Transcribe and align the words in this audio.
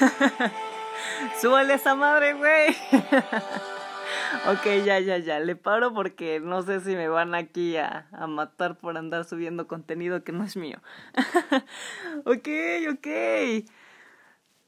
Súbale 1.40 1.74
esa 1.74 1.94
madre, 1.94 2.34
güey. 2.34 2.70
ok, 4.46 4.84
ya, 4.84 5.00
ya, 5.00 5.18
ya. 5.18 5.40
Le 5.40 5.56
paro 5.56 5.92
porque 5.92 6.40
no 6.40 6.62
sé 6.62 6.80
si 6.80 6.94
me 6.96 7.08
van 7.08 7.34
aquí 7.34 7.76
a, 7.76 8.08
a 8.12 8.26
matar 8.26 8.78
por 8.78 8.96
andar 8.96 9.24
subiendo 9.24 9.66
contenido 9.66 10.24
que 10.24 10.32
no 10.32 10.44
es 10.44 10.56
mío. 10.56 10.80
ok, 12.24 12.48
ok. 12.92 13.06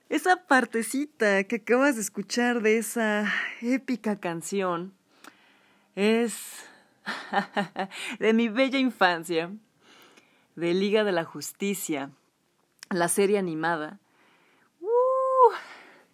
Esa 0.08 0.36
partecita 0.46 1.44
que 1.44 1.56
acabas 1.56 1.96
de 1.96 2.00
escuchar 2.00 2.62
de 2.62 2.78
esa 2.78 3.30
épica 3.60 4.18
canción 4.18 4.94
es 5.94 6.64
de 8.18 8.32
mi 8.32 8.48
bella 8.48 8.78
infancia, 8.78 9.50
de 10.56 10.74
Liga 10.74 11.04
de 11.04 11.12
la 11.12 11.24
Justicia, 11.24 12.10
la 12.90 13.08
serie 13.08 13.38
animada, 13.38 13.98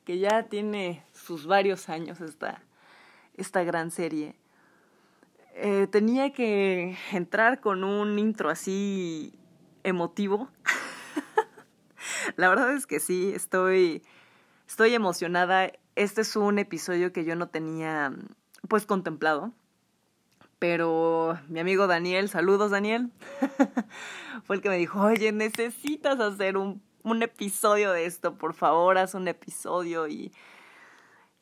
que 0.04 0.18
ya 0.18 0.44
tiene 0.44 1.04
sus 1.12 1.46
varios 1.46 1.88
años 1.88 2.20
esta, 2.20 2.62
esta 3.36 3.64
gran 3.64 3.90
serie. 3.90 4.36
Eh, 5.54 5.86
tenía 5.90 6.32
que 6.32 6.96
entrar 7.12 7.60
con 7.60 7.84
un 7.84 8.18
intro 8.18 8.50
así 8.50 9.32
emotivo. 9.82 10.48
la 12.36 12.48
verdad 12.48 12.72
es 12.74 12.86
que 12.86 13.00
sí, 13.00 13.32
estoy, 13.34 14.02
estoy 14.68 14.94
emocionada. 14.94 15.72
Este 15.94 16.22
es 16.22 16.36
un 16.36 16.58
episodio 16.58 17.12
que 17.12 17.24
yo 17.24 17.36
no 17.36 17.48
tenía 17.48 18.12
pues 18.68 18.86
contemplado 18.86 19.52
pero 20.64 21.38
mi 21.48 21.60
amigo 21.60 21.86
Daniel, 21.86 22.30
saludos 22.30 22.70
Daniel, 22.70 23.10
fue 24.44 24.56
el 24.56 24.62
que 24.62 24.70
me 24.70 24.78
dijo, 24.78 24.98
oye, 24.98 25.30
necesitas 25.30 26.18
hacer 26.20 26.56
un, 26.56 26.80
un 27.04 27.22
episodio 27.22 27.92
de 27.92 28.06
esto, 28.06 28.36
por 28.36 28.54
favor, 28.54 28.98
haz 28.98 29.14
un 29.14 29.28
episodio 29.28 30.08
y, 30.08 30.32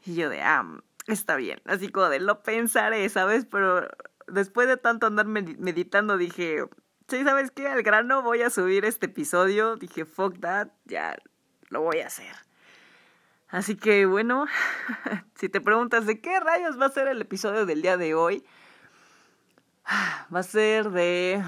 y 0.05 0.15
yo 0.15 0.29
de, 0.29 0.43
ah, 0.43 0.67
está 1.07 1.37
bien, 1.37 1.61
así 1.65 1.89
como 1.89 2.09
de, 2.09 2.21
lo 2.21 2.43
pensaré, 2.43 3.09
¿sabes? 3.09 3.47
Pero 3.47 3.89
después 4.27 4.69
de 4.69 4.77
tanto 4.77 5.07
andar 5.07 5.27
meditando 5.27 6.19
dije, 6.19 6.65
sí, 7.09 7.23
¿sabes 7.25 7.51
qué? 7.51 7.69
Al 7.69 7.83
grano 7.83 8.23
voy 8.23 8.43
a 8.43 8.51
subir 8.51 8.85
este 8.85 9.07
episodio, 9.07 9.77
dije, 9.77 10.05
fuck 10.05 10.39
that, 10.41 10.69
ya 10.85 11.17
lo 11.71 11.81
voy 11.81 12.01
a 12.01 12.09
hacer. 12.09 12.35
Así 13.49 13.77
que 13.77 14.07
bueno, 14.07 14.47
si 15.37 15.49
te 15.49 15.61
preguntas 15.61 16.07
de 16.07 16.21
qué 16.21 16.41
rayos 16.41 16.81
va 16.81 16.87
a 16.87 16.91
ser 16.91 17.07
el 17.09 17.21
episodio 17.21 17.67
del 17.67 17.83
día 17.83 17.97
de 17.97 18.15
hoy, 18.15 18.45
va 20.35 20.41
a 20.41 20.43
ser 20.43 20.91
de 20.91 21.43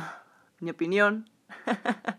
mi 0.61 0.71
opinión. 0.71 1.31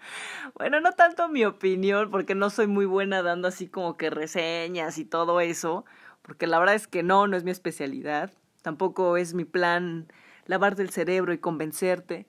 bueno, 0.56 0.80
no 0.80 0.92
tanto 0.94 1.30
mi 1.30 1.46
opinión, 1.46 2.12
porque 2.12 2.36
no 2.36 2.50
soy 2.50 2.68
muy 2.68 2.86
buena 2.86 3.22
dando 3.22 3.48
así 3.48 3.68
como 3.68 3.98
que 3.98 4.10
reseñas 4.10 4.98
y 4.98 5.06
todo 5.06 5.42
eso, 5.42 5.86
porque 6.22 6.48
la 6.48 6.60
verdad 6.60 6.76
es 6.76 6.88
que 6.88 7.04
no, 7.04 7.28
no 7.28 7.38
es 7.38 7.44
mi 7.44 7.52
especialidad. 7.52 8.32
Tampoco 8.62 9.18
es 9.18 9.34
mi 9.34 9.46
plan 9.46 10.08
lavarte 10.46 10.82
el 10.82 10.90
cerebro 10.90 11.34
y 11.34 11.38
convencerte. 11.38 12.26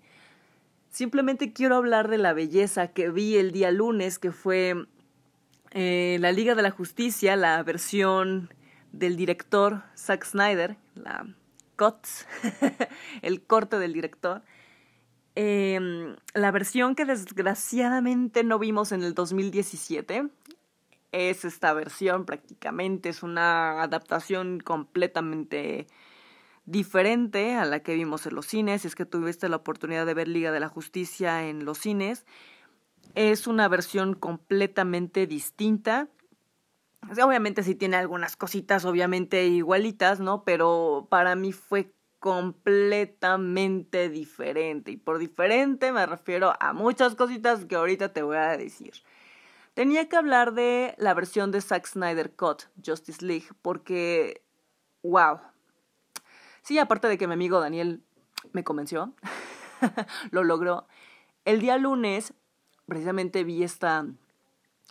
Simplemente 0.90 1.52
quiero 1.52 1.76
hablar 1.76 2.08
de 2.08 2.18
la 2.18 2.32
belleza 2.32 2.88
que 2.88 3.10
vi 3.10 3.36
el 3.36 3.52
día 3.52 3.70
lunes, 3.70 4.18
que 4.18 4.32
fue 4.32 4.86
eh, 5.72 6.16
la 6.20 6.32
Liga 6.32 6.54
de 6.54 6.62
la 6.62 6.70
Justicia, 6.70 7.36
la 7.36 7.62
versión 7.62 8.52
del 8.92 9.16
director 9.16 9.82
Zack 9.94 10.24
Snyder, 10.24 10.76
la 10.94 11.26
cuts, 11.76 12.26
el 13.22 13.42
corte 13.42 13.78
del 13.78 13.92
director. 13.92 14.42
Em, 15.38 16.16
la 16.32 16.50
versión 16.50 16.94
que 16.94 17.04
desgraciadamente 17.04 18.42
no 18.42 18.58
vimos 18.58 18.90
en 18.92 19.02
el 19.02 19.14
2017 19.14 20.30
es 21.12 21.44
esta 21.44 21.74
versión 21.74 22.24
prácticamente, 22.24 23.10
es 23.10 23.22
una 23.22 23.82
adaptación 23.82 24.60
completamente 24.60 25.86
diferente 26.64 27.54
a 27.54 27.66
la 27.66 27.80
que 27.80 27.94
vimos 27.94 28.26
en 28.26 28.34
los 28.34 28.46
cines, 28.46 28.82
si 28.82 28.88
es 28.88 28.94
que 28.94 29.04
tuviste 29.04 29.48
la 29.48 29.56
oportunidad 29.56 30.06
de 30.06 30.14
ver 30.14 30.26
Liga 30.26 30.52
de 30.52 30.60
la 30.60 30.68
Justicia 30.68 31.46
en 31.46 31.66
los 31.66 31.78
cines. 31.78 32.24
Es 33.14 33.46
una 33.46 33.68
versión 33.68 34.14
completamente 34.14 35.26
distinta 35.26 36.08
obviamente 37.22 37.62
sí 37.62 37.74
tiene 37.74 37.96
algunas 37.96 38.36
cositas, 38.36 38.84
obviamente 38.84 39.46
igualitas, 39.46 40.20
¿no? 40.20 40.44
Pero 40.44 41.06
para 41.10 41.34
mí 41.36 41.52
fue 41.52 41.92
completamente 42.18 44.08
diferente. 44.08 44.90
Y 44.92 44.96
por 44.96 45.18
diferente 45.18 45.92
me 45.92 46.06
refiero 46.06 46.54
a 46.60 46.72
muchas 46.72 47.14
cositas 47.14 47.64
que 47.64 47.76
ahorita 47.76 48.12
te 48.12 48.22
voy 48.22 48.36
a 48.36 48.56
decir. 48.56 48.92
Tenía 49.74 50.08
que 50.08 50.16
hablar 50.16 50.54
de 50.54 50.94
la 50.98 51.12
versión 51.14 51.50
de 51.50 51.60
Zack 51.60 51.86
Snyder 51.86 52.34
Cut, 52.34 52.62
Justice 52.84 53.24
League, 53.24 53.48
porque, 53.60 54.42
wow. 55.02 55.38
Sí, 56.62 56.78
aparte 56.78 57.08
de 57.08 57.18
que 57.18 57.26
mi 57.26 57.34
amigo 57.34 57.60
Daniel 57.60 58.02
me 58.52 58.64
convenció, 58.64 59.12
lo 60.30 60.44
logró. 60.44 60.86
El 61.44 61.60
día 61.60 61.76
lunes, 61.76 62.32
precisamente 62.86 63.44
vi 63.44 63.62
esta, 63.62 64.06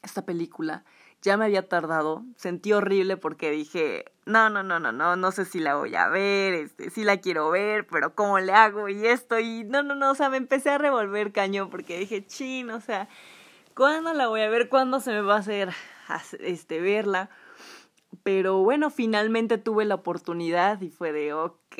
esta 0.03 0.25
película 0.25 0.85
ya 1.21 1.37
me 1.37 1.45
había 1.45 1.67
tardado, 1.67 2.23
sentí 2.35 2.73
horrible 2.73 3.17
porque 3.17 3.51
dije, 3.51 4.05
no, 4.25 4.49
no, 4.49 4.63
no, 4.63 4.79
no, 4.79 4.91
no, 4.91 5.15
no 5.15 5.31
sé 5.31 5.45
si 5.45 5.59
la 5.59 5.75
voy 5.75 5.95
a 5.95 6.07
ver, 6.07 6.53
este, 6.53 6.89
sí 6.89 7.03
la 7.03 7.17
quiero 7.17 7.49
ver, 7.49 7.87
pero 7.87 8.13
cómo 8.15 8.39
le 8.39 8.53
hago 8.53 8.89
y 8.89 9.05
esto 9.07 9.39
y 9.39 9.63
no, 9.63 9.83
no, 9.83 9.95
no, 9.95 10.11
o 10.11 10.15
sea, 10.15 10.29
me 10.29 10.37
empecé 10.37 10.69
a 10.69 10.77
revolver 10.77 11.31
cañón 11.31 11.69
porque 11.69 11.99
dije, 11.99 12.25
chin, 12.25 12.69
o 12.69 12.81
sea, 12.81 13.07
¿cuándo 13.75 14.13
la 14.13 14.27
voy 14.27 14.41
a 14.41 14.49
ver? 14.49 14.69
¿Cuándo 14.69 14.99
se 14.99 15.11
me 15.11 15.21
va 15.21 15.35
a 15.35 15.39
hacer 15.39 15.73
este 16.39 16.81
verla? 16.81 17.29
Pero 18.25 18.63
bueno, 18.63 18.89
finalmente 18.89 19.59
tuve 19.59 19.85
la 19.85 19.93
oportunidad 19.93 20.81
y 20.81 20.89
fue 20.89 21.11
de, 21.11 21.31
ok, 21.33 21.75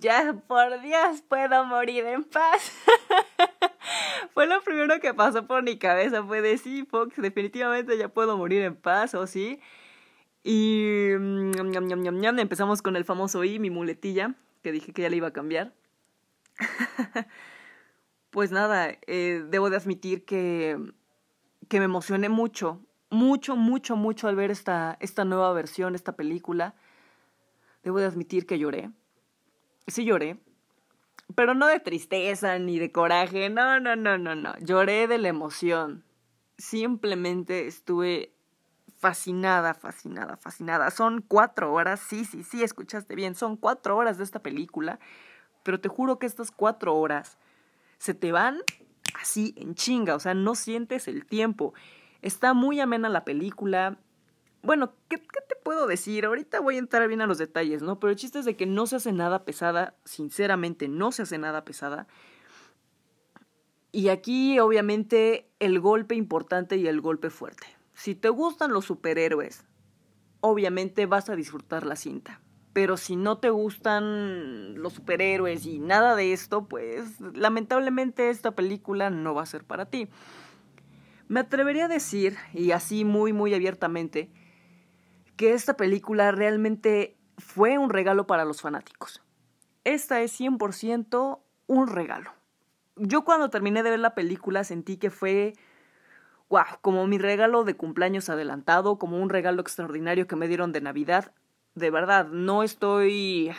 ya 0.00 0.42
por 0.48 0.80
Dios 0.80 1.20
puedo 1.28 1.66
morir 1.66 2.06
en 2.06 2.24
paz. 2.24 2.72
fue 4.32 4.46
lo 4.46 4.62
primero 4.62 4.98
que 5.00 5.12
pasó 5.12 5.46
por 5.46 5.62
mi 5.62 5.76
cabeza, 5.76 6.24
fue 6.24 6.40
de, 6.40 6.56
sí, 6.56 6.86
Fox, 6.90 7.14
definitivamente 7.18 7.98
ya 7.98 8.08
puedo 8.08 8.38
morir 8.38 8.62
en 8.62 8.74
paz, 8.74 9.12
o 9.12 9.26
sí. 9.26 9.60
Y 10.42 11.08
mm, 11.20 12.38
empezamos 12.38 12.80
con 12.80 12.96
el 12.96 13.04
famoso 13.04 13.44
I, 13.44 13.58
mi 13.58 13.68
muletilla, 13.68 14.34
que 14.62 14.72
dije 14.72 14.94
que 14.94 15.02
ya 15.02 15.10
le 15.10 15.16
iba 15.16 15.28
a 15.28 15.34
cambiar. 15.34 15.74
pues 18.30 18.50
nada, 18.50 18.96
eh, 19.06 19.44
debo 19.46 19.68
de 19.68 19.76
admitir 19.76 20.24
que, 20.24 20.78
que 21.68 21.80
me 21.80 21.84
emocioné 21.84 22.30
mucho 22.30 22.80
mucho, 23.10 23.56
mucho, 23.56 23.96
mucho 23.96 24.28
al 24.28 24.36
ver 24.36 24.50
esta, 24.50 24.96
esta 25.00 25.24
nueva 25.24 25.52
versión, 25.52 25.94
esta 25.94 26.12
película. 26.12 26.74
Debo 27.82 27.98
de 27.98 28.06
admitir 28.06 28.46
que 28.46 28.58
lloré. 28.58 28.90
Sí 29.86 30.04
lloré. 30.04 30.38
Pero 31.34 31.54
no 31.54 31.66
de 31.66 31.80
tristeza 31.80 32.58
ni 32.58 32.78
de 32.78 32.92
coraje. 32.92 33.50
No, 33.50 33.80
no, 33.80 33.96
no, 33.96 34.18
no, 34.18 34.34
no. 34.34 34.56
Lloré 34.58 35.06
de 35.06 35.18
la 35.18 35.28
emoción. 35.28 36.04
Simplemente 36.58 37.66
estuve 37.66 38.32
fascinada, 38.98 39.74
fascinada, 39.74 40.36
fascinada. 40.36 40.90
Son 40.90 41.22
cuatro 41.22 41.72
horas. 41.72 42.00
Sí, 42.00 42.24
sí, 42.24 42.42
sí, 42.42 42.62
escuchaste 42.62 43.14
bien. 43.14 43.34
Son 43.34 43.56
cuatro 43.56 43.96
horas 43.96 44.18
de 44.18 44.24
esta 44.24 44.40
película. 44.40 44.98
Pero 45.62 45.80
te 45.80 45.88
juro 45.88 46.18
que 46.18 46.26
estas 46.26 46.50
cuatro 46.50 46.94
horas 46.96 47.38
se 47.98 48.14
te 48.14 48.32
van 48.32 48.58
así 49.20 49.54
en 49.56 49.74
chinga. 49.74 50.14
O 50.14 50.20
sea, 50.20 50.34
no 50.34 50.54
sientes 50.54 51.08
el 51.08 51.26
tiempo. 51.26 51.74
Está 52.22 52.54
muy 52.54 52.80
amena 52.80 53.08
la 53.08 53.24
película. 53.24 53.98
Bueno, 54.62 54.94
¿qué, 55.08 55.18
te 55.18 55.56
puedo 55.62 55.86
decir? 55.86 56.24
Ahorita 56.24 56.60
voy 56.60 56.76
a 56.76 56.80
entrar 56.80 57.06
bien 57.08 57.22
a 57.22 57.26
los 57.26 57.38
detalles, 57.38 57.82
¿no? 57.82 57.98
Pero 57.98 58.10
el 58.10 58.16
chiste 58.16 58.38
es 58.38 58.44
de 58.44 58.56
que 58.56 58.66
no 58.66 58.86
se 58.86 58.96
hace 58.96 59.12
nada 59.12 59.44
pesada, 59.44 59.94
sinceramente 60.04 60.88
no 60.88 61.12
se 61.12 61.22
hace 61.22 61.38
nada 61.38 61.64
pesada. 61.64 62.06
Y 63.92 64.08
aquí, 64.08 64.58
obviamente, 64.58 65.50
el 65.58 65.80
golpe 65.80 66.14
importante 66.14 66.76
y 66.76 66.86
el 66.86 67.00
golpe 67.00 67.30
fuerte. 67.30 67.66
Si 67.94 68.14
te 68.14 68.28
gustan 68.28 68.72
los 68.72 68.84
superhéroes, 68.84 69.64
obviamente 70.40 71.06
vas 71.06 71.28
a 71.28 71.36
disfrutar 71.36 71.86
la 71.86 71.96
cinta. 71.96 72.40
Pero 72.72 72.96
si 72.96 73.16
no 73.16 73.38
te 73.38 73.50
gustan 73.50 74.80
los 74.80 74.92
superhéroes 74.92 75.66
y 75.66 75.80
nada 75.80 76.14
de 76.14 76.32
esto, 76.32 76.68
pues 76.68 77.20
lamentablemente 77.20 78.30
esta 78.30 78.52
película 78.52 79.10
no 79.10 79.34
va 79.34 79.42
a 79.42 79.46
ser 79.46 79.64
para 79.64 79.86
ti. 79.86 80.08
Me 81.30 81.38
atrevería 81.38 81.84
a 81.84 81.88
decir, 81.88 82.36
y 82.52 82.72
así 82.72 83.04
muy, 83.04 83.32
muy 83.32 83.54
abiertamente, 83.54 84.32
que 85.36 85.52
esta 85.52 85.76
película 85.76 86.32
realmente 86.32 87.16
fue 87.38 87.78
un 87.78 87.88
regalo 87.88 88.26
para 88.26 88.44
los 88.44 88.60
fanáticos. 88.60 89.22
Esta 89.84 90.22
es 90.22 90.32
100% 90.40 91.38
un 91.68 91.86
regalo. 91.86 92.32
Yo 92.96 93.22
cuando 93.22 93.48
terminé 93.48 93.84
de 93.84 93.90
ver 93.90 94.00
la 94.00 94.16
película 94.16 94.64
sentí 94.64 94.96
que 94.96 95.10
fue, 95.10 95.52
wow, 96.48 96.64
como 96.80 97.06
mi 97.06 97.16
regalo 97.16 97.62
de 97.62 97.76
cumpleaños 97.76 98.28
adelantado, 98.28 98.98
como 98.98 99.22
un 99.22 99.28
regalo 99.28 99.62
extraordinario 99.62 100.26
que 100.26 100.34
me 100.34 100.48
dieron 100.48 100.72
de 100.72 100.80
Navidad. 100.80 101.32
De 101.76 101.92
verdad, 101.92 102.26
no 102.26 102.64
estoy 102.64 103.52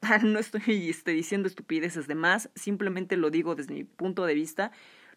no 0.22 0.38
estoy 0.38 0.88
este, 0.88 1.10
diciendo 1.10 1.48
estupideces 1.48 2.06
de 2.06 2.14
más, 2.14 2.50
simplemente 2.54 3.16
lo 3.16 3.30
digo 3.30 3.56
desde 3.56 3.74
mi 3.74 3.82
punto 3.82 4.26
de 4.26 4.34
vista 4.34 4.70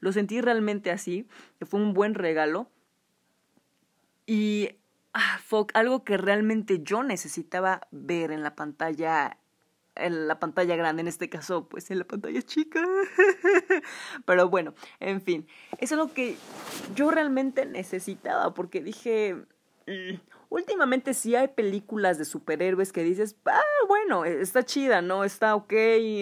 lo 0.04 0.12
sentí 0.12 0.42
realmente 0.42 0.92
así, 0.92 1.26
que 1.60 1.66
fue 1.66 1.80
un 1.80 1.94
buen 1.94 2.14
regalo. 2.14 2.68
Y, 4.26 4.78
ah, 5.14 5.40
fuck, 5.42 5.72
algo 5.76 6.04
que 6.04 6.18
realmente 6.18 6.82
yo 6.84 7.04
necesitaba 7.04 7.88
ver 7.92 8.32
en 8.32 8.44
la 8.44 8.54
pantalla 8.54 9.38
en 9.96 10.28
la 10.28 10.40
pantalla 10.40 10.76
grande, 10.76 11.02
en 11.02 11.08
este 11.08 11.30
caso, 11.30 11.70
pues 11.70 11.90
en 11.92 12.00
la 12.00 12.06
pantalla 12.06 12.42
chica. 12.42 12.84
Pero 14.26 14.50
bueno, 14.50 14.74
en 15.00 15.22
fin, 15.22 15.48
es 15.78 15.92
algo 15.94 16.12
que 16.14 16.36
yo 16.96 17.10
realmente 17.10 17.66
necesitaba 17.66 18.54
porque 18.56 18.82
dije, 18.82 19.36
mm, 19.88 20.16
últimamente 20.50 21.14
sí 21.14 21.36
hay 21.36 21.50
películas 21.50 22.18
de 22.18 22.26
superhéroes 22.26 22.92
que 22.92 23.04
dices, 23.04 23.38
ah, 23.46 23.62
bueno, 23.88 24.26
está 24.26 24.64
chida, 24.64 25.02
¿no? 25.02 25.24
Está 25.24 25.56
ok, 25.56 25.74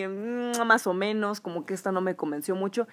mm, 0.08 0.66
más 0.68 0.86
o 0.86 0.94
menos, 0.94 1.40
como 1.42 1.66
que 1.66 1.74
esta 1.74 1.92
no 1.92 2.02
me 2.02 2.16
convenció 2.16 2.56
mucho. 2.56 2.88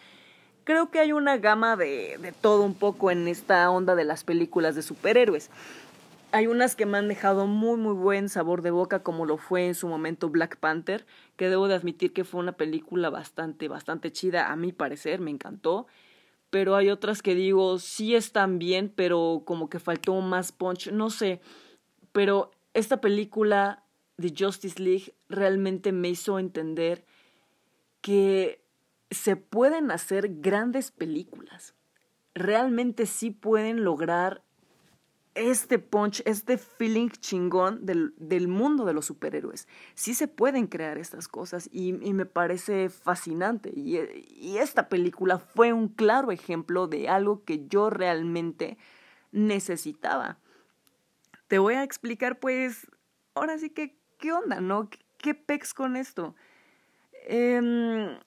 Creo 0.68 0.90
que 0.90 0.98
hay 0.98 1.12
una 1.12 1.38
gama 1.38 1.76
de, 1.76 2.18
de 2.20 2.30
todo 2.30 2.62
un 2.62 2.74
poco 2.74 3.10
en 3.10 3.26
esta 3.26 3.70
onda 3.70 3.94
de 3.94 4.04
las 4.04 4.22
películas 4.22 4.74
de 4.74 4.82
superhéroes. 4.82 5.48
Hay 6.30 6.46
unas 6.46 6.76
que 6.76 6.84
me 6.84 6.98
han 6.98 7.08
dejado 7.08 7.46
muy 7.46 7.78
muy 7.78 7.94
buen 7.94 8.28
sabor 8.28 8.60
de 8.60 8.70
boca 8.70 9.02
como 9.02 9.24
lo 9.24 9.38
fue 9.38 9.66
en 9.66 9.74
su 9.74 9.88
momento 9.88 10.28
Black 10.28 10.58
Panther, 10.58 11.06
que 11.36 11.48
debo 11.48 11.68
de 11.68 11.74
admitir 11.74 12.12
que 12.12 12.24
fue 12.24 12.40
una 12.40 12.52
película 12.52 13.08
bastante 13.08 13.66
bastante 13.66 14.12
chida 14.12 14.52
a 14.52 14.56
mi 14.56 14.72
parecer, 14.72 15.20
me 15.20 15.30
encantó. 15.30 15.86
Pero 16.50 16.76
hay 16.76 16.90
otras 16.90 17.22
que 17.22 17.34
digo, 17.34 17.78
sí 17.78 18.14
están 18.14 18.58
bien, 18.58 18.92
pero 18.94 19.44
como 19.46 19.70
que 19.70 19.78
faltó 19.78 20.20
más 20.20 20.52
punch, 20.52 20.92
no 20.92 21.08
sé. 21.08 21.40
Pero 22.12 22.50
esta 22.74 23.00
película 23.00 23.84
de 24.18 24.34
Justice 24.38 24.82
League 24.82 25.14
realmente 25.30 25.92
me 25.92 26.10
hizo 26.10 26.38
entender 26.38 27.06
que 28.02 28.67
se 29.10 29.36
pueden 29.36 29.90
hacer 29.90 30.40
grandes 30.40 30.90
películas. 30.90 31.74
Realmente 32.34 33.06
sí 33.06 33.30
pueden 33.30 33.84
lograr 33.84 34.42
este 35.34 35.78
punch, 35.78 36.22
este 36.24 36.58
feeling 36.58 37.10
chingón 37.10 37.86
del, 37.86 38.12
del, 38.16 38.48
mundo 38.48 38.84
de 38.84 38.92
los 38.92 39.06
superhéroes. 39.06 39.68
Sí 39.94 40.14
se 40.14 40.26
pueden 40.26 40.66
crear 40.66 40.98
estas 40.98 41.28
cosas 41.28 41.68
y, 41.72 41.92
me 41.92 42.26
parece 42.26 42.88
fascinante. 42.88 43.72
Y, 43.74 43.98
y, 43.98 44.58
esta 44.58 44.88
película 44.88 45.38
fue 45.38 45.72
un 45.72 45.88
claro 45.88 46.32
ejemplo 46.32 46.88
de 46.88 47.08
algo 47.08 47.44
que 47.44 47.66
yo 47.68 47.88
realmente 47.88 48.78
necesitaba. 49.30 50.38
Te 51.46 51.58
voy 51.58 51.74
a 51.74 51.84
explicar 51.84 52.40
pues, 52.40 52.86
ahora 53.34 53.58
sí 53.58 53.70
que, 53.70 53.96
¿qué 54.18 54.32
onda, 54.32 54.60
no? 54.60 54.90
¿Qué, 54.90 54.98
qué 55.18 55.34
pex 55.34 55.72
con 55.72 55.96
esto? 55.96 56.34
Eh, 57.28 58.18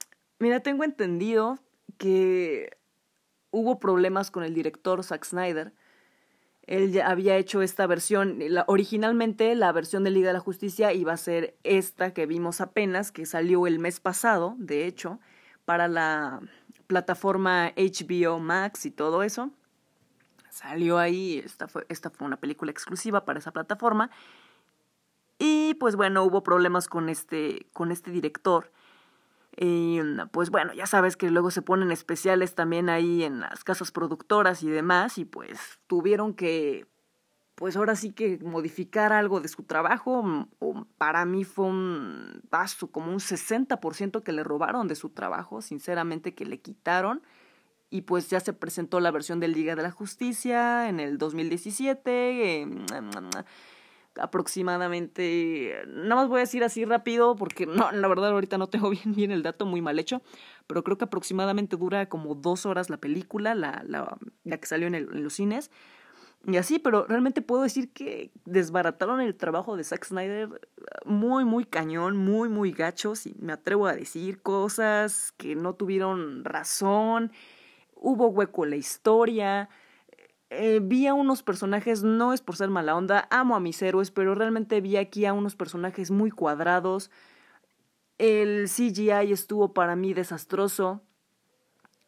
mira, 0.41 0.59
tengo 0.59 0.83
entendido 0.83 1.59
que 1.97 2.77
hubo 3.51 3.79
problemas 3.79 4.31
con 4.31 4.43
el 4.43 4.53
director 4.53 5.03
Zack 5.03 5.25
Snyder 5.25 5.73
él 6.63 6.91
ya 6.91 7.09
había 7.09 7.35
hecho 7.37 7.61
esta 7.61 7.87
versión, 7.87 8.39
originalmente 8.67 9.55
la 9.55 9.71
versión 9.71 10.03
de 10.03 10.11
Liga 10.11 10.27
de 10.27 10.33
la 10.33 10.39
Justicia 10.39 10.93
iba 10.93 11.11
a 11.11 11.17
ser 11.17 11.57
esta 11.63 12.13
que 12.13 12.25
vimos 12.25 12.61
apenas, 12.61 13.11
que 13.11 13.25
salió 13.25 13.65
el 13.67 13.79
mes 13.79 13.99
pasado, 13.99 14.55
de 14.57 14.85
hecho, 14.85 15.19
para 15.65 15.87
la 15.87 16.39
plataforma 16.87 17.73
HBO 17.75 18.39
Max 18.39 18.85
y 18.85 18.91
todo 18.91 19.23
eso. 19.23 19.51
Salió 20.49 20.97
ahí, 20.97 21.41
esta 21.43 21.67
fue, 21.67 21.85
esta 21.89 22.09
fue 22.09 22.27
una 22.27 22.37
película 22.37 22.71
exclusiva 22.71 23.25
para 23.25 23.39
esa 23.39 23.51
plataforma. 23.51 24.11
Y 25.39 25.73
pues 25.75 25.95
bueno, 25.95 26.23
hubo 26.23 26.43
problemas 26.43 26.87
con 26.87 27.09
este, 27.09 27.67
con 27.73 27.91
este 27.91 28.11
director 28.11 28.71
y 29.57 29.99
pues 30.31 30.49
bueno, 30.49 30.73
ya 30.73 30.85
sabes 30.85 31.17
que 31.17 31.29
luego 31.29 31.51
se 31.51 31.61
ponen 31.61 31.91
especiales 31.91 32.55
también 32.55 32.89
ahí 32.89 33.23
en 33.23 33.41
las 33.41 33.63
casas 33.63 33.91
productoras 33.91 34.63
y 34.63 34.69
demás, 34.69 35.17
y 35.17 35.25
pues 35.25 35.79
tuvieron 35.87 36.33
que, 36.33 36.87
pues 37.55 37.75
ahora 37.75 37.95
sí 37.95 38.11
que 38.13 38.39
modificar 38.39 39.11
algo 39.11 39.41
de 39.41 39.49
su 39.49 39.63
trabajo. 39.63 40.23
Mm, 40.23 40.47
para 40.97 41.25
mí 41.25 41.43
fue 41.43 41.65
un 41.65 42.41
paso, 42.49 42.87
como 42.91 43.11
un 43.11 43.19
60% 43.19 44.23
que 44.23 44.31
le 44.31 44.43
robaron 44.43 44.87
de 44.87 44.95
su 44.95 45.09
trabajo, 45.09 45.61
sinceramente 45.61 46.33
que 46.33 46.45
le 46.45 46.61
quitaron. 46.61 47.21
Y 47.89 48.03
pues 48.03 48.29
ya 48.29 48.39
se 48.39 48.53
presentó 48.53 49.01
la 49.01 49.11
versión 49.11 49.41
de 49.41 49.49
Liga 49.49 49.75
de 49.75 49.83
la 49.83 49.91
Justicia 49.91 50.87
en 50.87 51.01
el 51.01 51.17
2017 51.17 52.65
aproximadamente, 54.19 55.83
nada 55.87 56.15
más 56.15 56.27
voy 56.27 56.37
a 56.37 56.41
decir 56.41 56.63
así 56.63 56.85
rápido 56.85 57.35
porque 57.35 57.65
no, 57.65 57.91
la 57.91 58.07
verdad 58.07 58.31
ahorita 58.31 58.57
no 58.57 58.67
tengo 58.67 58.89
bien, 58.91 59.13
bien 59.15 59.31
el 59.31 59.43
dato, 59.43 59.65
muy 59.65 59.81
mal 59.81 59.99
hecho, 59.99 60.21
pero 60.67 60.83
creo 60.83 60.97
que 60.97 61.05
aproximadamente 61.05 61.77
dura 61.77 62.07
como 62.09 62.35
dos 62.35 62.65
horas 62.65 62.89
la 62.89 62.97
película, 62.97 63.55
la, 63.55 63.83
la, 63.85 64.57
que 64.57 64.67
salió 64.67 64.87
en, 64.87 64.95
en 64.95 65.23
los 65.23 65.33
cines. 65.33 65.71
Y 66.47 66.57
así, 66.57 66.79
pero 66.79 67.05
realmente 67.05 67.43
puedo 67.43 67.61
decir 67.61 67.91
que 67.93 68.31
desbarataron 68.45 69.21
el 69.21 69.35
trabajo 69.35 69.77
de 69.77 69.83
Zack 69.83 70.05
Snyder 70.05 70.49
muy, 71.05 71.45
muy 71.45 71.65
cañón, 71.65 72.17
muy, 72.17 72.49
muy 72.49 72.71
gachos. 72.71 73.27
Y 73.27 73.35
me 73.39 73.53
atrevo 73.53 73.85
a 73.85 73.93
decir 73.93 74.41
cosas 74.41 75.33
que 75.37 75.55
no 75.55 75.75
tuvieron 75.75 76.43
razón. 76.43 77.31
Hubo 77.93 78.29
hueco 78.29 78.63
en 78.63 78.71
la 78.71 78.75
historia 78.77 79.69
eh, 80.53 80.81
vi 80.83 81.07
a 81.07 81.13
unos 81.13 81.43
personajes, 81.43 82.03
no 82.03 82.33
es 82.33 82.41
por 82.41 82.57
ser 82.57 82.69
mala 82.69 82.93
onda, 82.93 83.25
amo 83.31 83.55
a 83.55 83.61
mis 83.61 83.81
héroes, 83.81 84.11
pero 84.11 84.35
realmente 84.35 84.81
vi 84.81 84.97
aquí 84.97 85.25
a 85.25 85.31
unos 85.31 85.55
personajes 85.55 86.11
muy 86.11 86.29
cuadrados. 86.29 87.09
El 88.17 88.67
CGI 88.67 89.31
estuvo 89.31 89.73
para 89.73 89.95
mí 89.95 90.13
desastroso. 90.13 91.01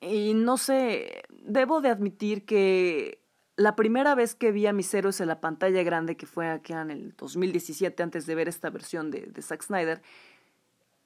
Y 0.01 0.34
no 0.34 0.57
sé, 0.57 1.24
debo 1.30 1.80
de 1.80 1.88
admitir 1.88 2.45
que 2.45 3.22
la 3.56 3.78
primera 3.78 4.13
vez 4.13 4.36
que 4.36 4.51
vi 4.51 4.68
a 4.68 4.74
mis 4.74 4.94
héroes 4.94 5.22
en 5.22 5.30
la 5.30 5.39
pantalla 5.39 5.81
grande, 5.84 6.18
que 6.18 6.25
fue 6.25 6.50
aquí 6.50 6.74
en 6.74 6.92
el 6.92 7.16
2017, 7.16 8.04
antes 8.04 8.25
de 8.25 8.36
ver 8.36 8.50
esta 8.50 8.69
versión 8.69 9.10
de, 9.10 9.22
de 9.22 9.42
Zack 9.42 9.63
Snyder, 9.63 10.01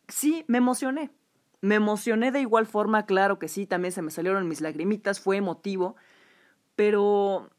sí, 0.07 0.43
me 0.47 0.57
emocioné. 0.57 1.11
Me 1.61 1.75
emocioné 1.75 2.31
de 2.31 2.41
igual 2.41 2.65
forma, 2.65 3.05
claro 3.05 3.37
que 3.37 3.47
sí, 3.47 3.67
también 3.67 3.91
se 3.91 4.01
me 4.01 4.09
salieron 4.09 4.47
mis 4.47 4.61
lagrimitas, 4.61 5.19
fue 5.19 5.37
emotivo 5.37 5.95
pero 6.77 7.49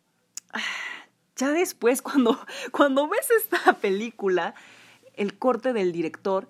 ya 1.36 1.50
después, 1.50 2.00
cuando, 2.02 2.38
cuando 2.72 3.06
ves 3.06 3.30
esta 3.30 3.74
película, 3.74 4.54
el 5.12 5.38
corte 5.38 5.74
del 5.74 5.92
director, 5.92 6.48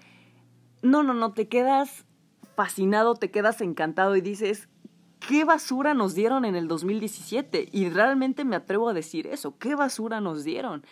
no, 0.82 1.02
no, 1.02 1.14
no, 1.14 1.32
te 1.32 1.48
quedas 1.48 2.04
fascinado, 2.54 3.14
te 3.14 3.32
quedas 3.32 3.60
encantado 3.60 4.14
y 4.14 4.20
dices, 4.20 4.68
¿qué 5.26 5.44
basura 5.44 5.94
nos 5.94 6.14
dieron 6.14 6.44
en 6.44 6.54
el 6.54 6.68
2017? 6.68 7.68
Y 7.72 7.88
realmente 7.88 8.44
me 8.44 8.56
atrevo 8.56 8.88
a 8.88 8.94
decir 8.94 9.26
eso, 9.26 9.58
¿qué 9.58 9.74
basura 9.74 10.20
nos 10.20 10.44
dieron? 10.44 10.84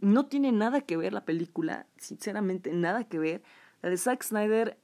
No 0.00 0.26
tiene 0.26 0.52
nada 0.52 0.80
que 0.80 0.96
ver 0.96 1.12
la 1.12 1.24
película, 1.24 1.86
sinceramente, 1.96 2.72
nada 2.72 3.04
que 3.04 3.18
ver. 3.18 3.42
La 3.82 3.90
de 3.90 3.96
Zack 3.96 4.22
Snyder, 4.22 4.78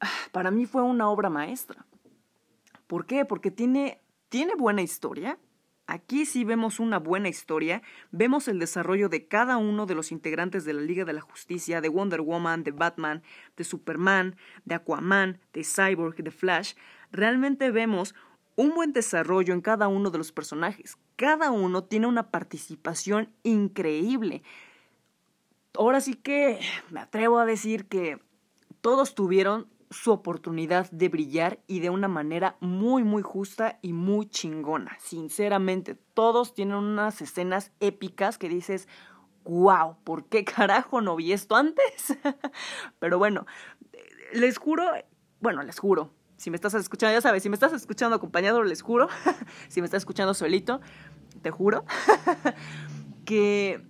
para 0.32 0.50
mí 0.50 0.66
fue 0.66 0.82
una 0.82 1.08
obra 1.08 1.30
maestra. 1.30 1.86
¿Por 2.86 3.06
qué? 3.06 3.24
Porque 3.24 3.50
tiene, 3.50 4.00
tiene 4.28 4.54
buena 4.56 4.82
historia, 4.82 5.38
Aquí 5.90 6.24
sí 6.24 6.44
vemos 6.44 6.78
una 6.78 7.00
buena 7.00 7.28
historia, 7.28 7.82
vemos 8.12 8.46
el 8.46 8.60
desarrollo 8.60 9.08
de 9.08 9.26
cada 9.26 9.56
uno 9.56 9.86
de 9.86 9.96
los 9.96 10.12
integrantes 10.12 10.64
de 10.64 10.72
la 10.72 10.82
Liga 10.82 11.04
de 11.04 11.12
la 11.12 11.20
Justicia, 11.20 11.80
de 11.80 11.88
Wonder 11.88 12.20
Woman, 12.20 12.62
de 12.62 12.70
Batman, 12.70 13.24
de 13.56 13.64
Superman, 13.64 14.36
de 14.64 14.76
Aquaman, 14.76 15.40
de 15.52 15.64
Cyborg, 15.64 16.14
de 16.14 16.30
Flash. 16.30 16.74
Realmente 17.10 17.72
vemos 17.72 18.14
un 18.54 18.72
buen 18.72 18.92
desarrollo 18.92 19.52
en 19.52 19.62
cada 19.62 19.88
uno 19.88 20.12
de 20.12 20.18
los 20.18 20.30
personajes. 20.30 20.96
Cada 21.16 21.50
uno 21.50 21.82
tiene 21.82 22.06
una 22.06 22.30
participación 22.30 23.32
increíble. 23.42 24.44
Ahora 25.76 26.00
sí 26.00 26.14
que 26.14 26.60
me 26.90 27.00
atrevo 27.00 27.40
a 27.40 27.46
decir 27.46 27.86
que 27.86 28.20
todos 28.80 29.16
tuvieron 29.16 29.66
su 29.90 30.12
oportunidad 30.12 30.88
de 30.92 31.08
brillar 31.08 31.58
y 31.66 31.80
de 31.80 31.90
una 31.90 32.06
manera 32.06 32.56
muy 32.60 33.02
muy 33.02 33.22
justa 33.22 33.78
y 33.82 33.92
muy 33.92 34.26
chingona. 34.26 34.96
Sinceramente, 35.00 35.96
todos 36.14 36.54
tienen 36.54 36.76
unas 36.76 37.20
escenas 37.20 37.72
épicas 37.80 38.38
que 38.38 38.48
dices, 38.48 38.88
wow, 39.44 39.96
¿por 40.04 40.26
qué 40.26 40.44
carajo 40.44 41.00
no 41.00 41.16
vi 41.16 41.32
esto 41.32 41.56
antes? 41.56 42.16
Pero 43.00 43.18
bueno, 43.18 43.46
les 44.32 44.58
juro, 44.58 44.84
bueno, 45.40 45.62
les 45.62 45.78
juro, 45.78 46.12
si 46.36 46.50
me 46.50 46.56
estás 46.56 46.74
escuchando, 46.74 47.14
ya 47.14 47.20
sabes, 47.20 47.42
si 47.42 47.48
me 47.48 47.56
estás 47.56 47.72
escuchando 47.72 48.14
acompañado, 48.14 48.62
les 48.62 48.82
juro, 48.82 49.08
si 49.68 49.80
me 49.80 49.86
estás 49.86 50.02
escuchando 50.02 50.34
solito, 50.34 50.80
te 51.42 51.50
juro, 51.50 51.84
que, 53.24 53.84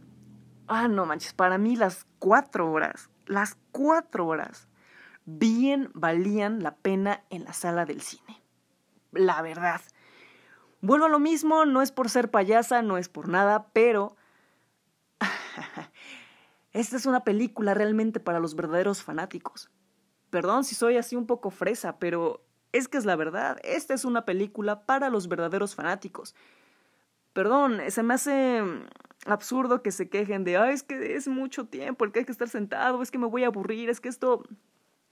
ah, 0.67 0.89
no 0.89 1.05
manches, 1.05 1.35
para 1.35 1.59
mí 1.59 1.77
las 1.77 2.07
cuatro 2.19 2.73
horas, 2.73 3.11
las 3.27 3.59
cuatro 3.71 4.27
horas 4.27 4.70
bien 5.39 5.91
valían 5.95 6.63
la 6.63 6.77
pena 6.77 7.25
en 7.31 7.45
la 7.45 7.53
sala 7.53 7.85
del 7.85 8.01
cine. 8.01 8.43
La 9.13 9.43
verdad. 9.43 9.81
Vuelvo 10.81 11.07
a 11.07 11.11
lo 11.11 11.19
mismo, 11.19 11.67
no 11.67 11.83
es 11.83 11.93
por 11.93 12.09
ser 12.09 12.31
payasa, 12.31 12.83
no 12.83 12.99
es 12.99 13.09
por 13.09 13.29
nada, 13.29 13.69
pero... 13.73 14.17
Esta 16.73 16.97
es 16.97 17.07
una 17.07 17.25
película 17.25 17.75
realmente 17.75 18.21
para 18.21 18.39
los 18.39 18.55
verdaderos 18.55 19.03
fanáticos. 19.03 19.71
Perdón 20.31 20.65
si 20.65 20.75
soy 20.75 20.97
así 20.97 21.17
un 21.17 21.27
poco 21.27 21.51
fresa, 21.51 21.99
pero 21.99 22.45
es 22.73 22.87
que 22.87 22.97
es 22.99 23.05
la 23.05 23.17
verdad. 23.17 23.59
Esta 23.65 23.95
es 23.95 24.05
una 24.05 24.25
película 24.25 24.87
para 24.87 25.11
los 25.11 25.29
verdaderos 25.29 25.75
fanáticos. 25.75 26.35
perdón, 27.33 27.81
se 27.89 28.03
me 28.03 28.15
hace 28.15 28.63
absurdo 29.27 29.83
que 29.83 29.93
se 29.93 30.09
quejen 30.09 30.45
de, 30.45 30.57
ay, 30.57 30.75
es 30.75 30.83
que 30.83 31.15
es 31.15 31.29
mucho 31.29 31.67
tiempo 31.67 32.05
el 32.05 32.13
que 32.13 32.21
hay 32.21 32.25
que 32.25 32.33
estar 32.33 32.49
sentado, 32.49 33.03
es 33.03 33.11
que 33.11 33.19
me 33.19 33.27
voy 33.27 33.45
a 33.45 33.49
aburrir, 33.49 33.91
es 33.91 34.01
que 34.01 34.09
esto 34.09 34.43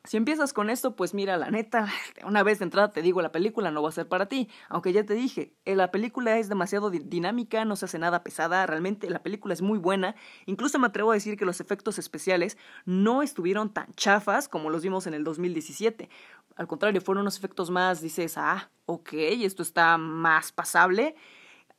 si 0.05 0.17
empiezas 0.17 0.53
con 0.53 0.71
esto, 0.71 0.97
pues 0.97 1.13
mira, 1.13 1.37
la 1.37 1.51
neta, 1.51 1.87
una 2.27 2.43
vez 2.43 2.59
de 2.59 2.65
entrada 2.65 2.93
te 2.93 3.03
digo, 3.03 3.21
la 3.21 3.33
película 3.33 3.71
no 3.71 3.83
va 3.83 3.89
a 3.89 3.93
ser 3.93 4.09
para 4.09 4.27
ti. 4.27 4.49
Aunque 4.69 4.93
ya 4.93 5.05
te 5.05 5.15
dije, 5.15 5.55
eh, 5.65 5.77
la 5.77 5.91
película 5.91 6.39
es 6.39 6.49
demasiado 6.49 6.91
dinámica, 6.91 7.65
no 7.65 7.77
se 7.77 7.87
hace 7.87 7.99
nada 7.99 8.23
pesada, 8.23 8.67
realmente 8.67 9.11
la 9.11 9.23
película 9.23 9.55
es 9.55 9.63
muy 9.63 9.79
buena. 9.79 10.15
Incluso 10.47 10.79
me 10.79 10.87
atrevo 10.87 11.11
a 11.11 11.15
decir 11.15 11.37
que 11.37 11.45
los 11.45 11.61
efectos 11.61 11.99
especiales 11.99 12.57
no 12.85 13.23
estuvieron 13.23 13.73
tan 13.73 13.93
chafas 13.95 14.49
como 14.49 14.71
los 14.71 14.83
vimos 14.83 15.07
en 15.07 15.15
el 15.15 15.25
2017. 15.25 16.09
Al 16.57 16.67
contrario, 16.67 17.01
fueron 17.01 17.23
unos 17.23 17.37
efectos 17.37 17.71
más, 17.71 18.01
dices, 18.01 18.39
ah, 18.39 18.71
ok, 18.87 19.13
esto 19.13 19.63
está 19.63 19.99
más 19.99 20.53
pasable 20.53 21.15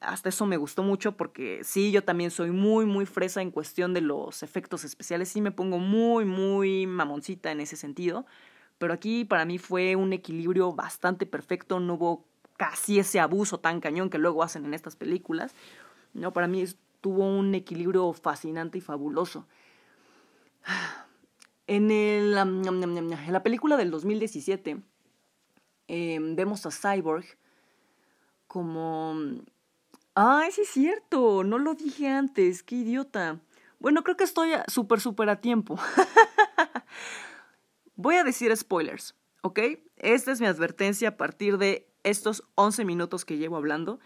hasta 0.02 0.30
eso 0.30 0.46
me 0.46 0.58
gustó 0.58 0.84
mucho 0.84 1.18
porque 1.18 1.62
sí, 1.64 1.92
yo 1.92 2.04
también 2.04 2.32
soy 2.32 2.52
muy, 2.52 2.86
muy 2.86 3.06
fresa 3.06 3.42
en 3.42 3.52
cuestión 3.52 3.94
de 3.94 4.02
los 4.02 4.44
efectos 4.44 4.84
especiales. 4.84 5.30
Sí 5.30 5.42
me 5.42 5.52
pongo 5.52 5.78
muy, 5.78 6.26
muy 6.26 6.88
mamoncita 6.88 7.52
en 7.52 7.60
ese 7.60 7.76
sentido. 7.76 8.26
Pero 8.78 8.94
aquí 8.94 9.26
para 9.26 9.44
mí 9.44 9.58
fue 9.58 9.96
un 9.98 10.14
equilibrio 10.14 10.72
bastante 10.72 11.26
perfecto. 11.26 11.80
No 11.82 11.96
hubo 11.96 12.26
casi 12.56 13.00
ese 13.00 13.20
abuso 13.20 13.60
tan 13.60 13.82
cañón 13.82 14.10
que 14.10 14.18
luego 14.18 14.42
hacen 14.42 14.66
en 14.66 14.74
estas 14.74 14.96
películas. 14.96 15.54
No, 16.14 16.32
para 16.32 16.48
mí 16.48 16.64
tuvo 17.02 17.26
un 17.28 17.54
equilibrio 17.54 18.14
fascinante 18.14 18.78
y 18.78 18.82
fabuloso. 18.82 19.48
En, 21.68 21.92
el, 21.92 22.36
en 22.36 23.34
la 23.34 23.44
película 23.44 23.78
del 23.78 23.92
2017 23.92 24.82
em, 25.88 26.36
vemos 26.36 26.66
a 26.66 26.72
Cyborg 26.72 27.26
como 28.48 29.16
Ay, 30.22 30.52
sí 30.52 30.64
es 30.64 30.68
cierto, 30.68 31.46
no 31.46 31.60
lo 31.60 31.76
dije 31.76 32.10
antes, 32.10 32.62
qué 32.62 32.76
idiota. 32.76 33.40
Bueno, 33.80 34.04
creo 34.04 34.18
que 34.18 34.26
estoy 34.26 34.50
súper, 34.68 35.00
súper 35.00 35.30
a 35.30 35.40
tiempo. 35.40 35.80
Voy 37.96 38.16
a 38.16 38.26
decir 38.26 38.54
spoilers, 38.58 39.16
¿ok? 39.44 39.60
Esta 39.96 40.34
es 40.34 40.42
mi 40.42 40.48
advertencia 40.48 41.08
a 41.08 41.16
partir 41.16 41.58
de 41.58 41.90
estos 42.04 42.44
11 42.56 42.84
minutos 42.84 43.24
que 43.24 43.38
llevo 43.38 43.56
hablando. 43.56 44.02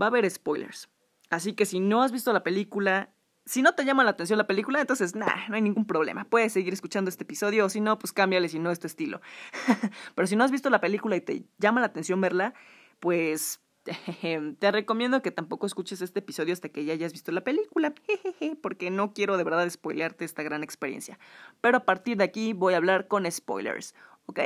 Va 0.00 0.06
a 0.06 0.08
haber 0.10 0.30
spoilers. 0.30 0.90
Así 1.28 1.54
que 1.54 1.66
si 1.66 1.80
no 1.80 2.04
has 2.04 2.12
visto 2.12 2.32
la 2.32 2.44
película, 2.44 3.12
si 3.44 3.60
no 3.60 3.74
te 3.74 3.84
llama 3.84 4.04
la 4.04 4.10
atención 4.10 4.38
la 4.38 4.46
película, 4.46 4.80
entonces, 4.80 5.16
nah, 5.16 5.48
no 5.48 5.56
hay 5.56 5.62
ningún 5.62 5.86
problema. 5.86 6.24
Puedes 6.24 6.52
seguir 6.52 6.72
escuchando 6.72 7.08
este 7.08 7.24
episodio 7.24 7.64
o 7.64 7.68
si 7.68 7.80
no, 7.80 7.98
pues 7.98 8.12
cámbiale 8.12 8.48
si 8.48 8.60
no 8.60 8.70
es 8.70 8.78
tu 8.78 8.86
estilo. 8.86 9.20
Pero 10.14 10.28
si 10.28 10.36
no 10.36 10.44
has 10.44 10.52
visto 10.52 10.70
la 10.70 10.80
película 10.80 11.16
y 11.16 11.20
te 11.20 11.46
llama 11.58 11.80
la 11.80 11.88
atención 11.88 12.20
verla, 12.20 12.54
pues 13.00 13.60
te 14.58 14.72
recomiendo 14.72 15.22
que 15.22 15.30
tampoco 15.30 15.66
escuches 15.66 16.02
este 16.02 16.20
episodio 16.20 16.52
hasta 16.52 16.68
que 16.68 16.84
ya 16.84 16.92
hayas 16.92 17.12
visto 17.12 17.32
la 17.32 17.42
película, 17.42 17.94
porque 18.62 18.90
no 18.90 19.12
quiero 19.12 19.36
de 19.36 19.44
verdad 19.44 19.68
spoilearte 19.68 20.24
esta 20.24 20.42
gran 20.42 20.62
experiencia. 20.62 21.18
Pero 21.60 21.78
a 21.78 21.84
partir 21.84 22.16
de 22.16 22.24
aquí 22.24 22.52
voy 22.52 22.74
a 22.74 22.78
hablar 22.78 23.08
con 23.08 23.30
spoilers, 23.30 23.94
¿ok? 24.26 24.40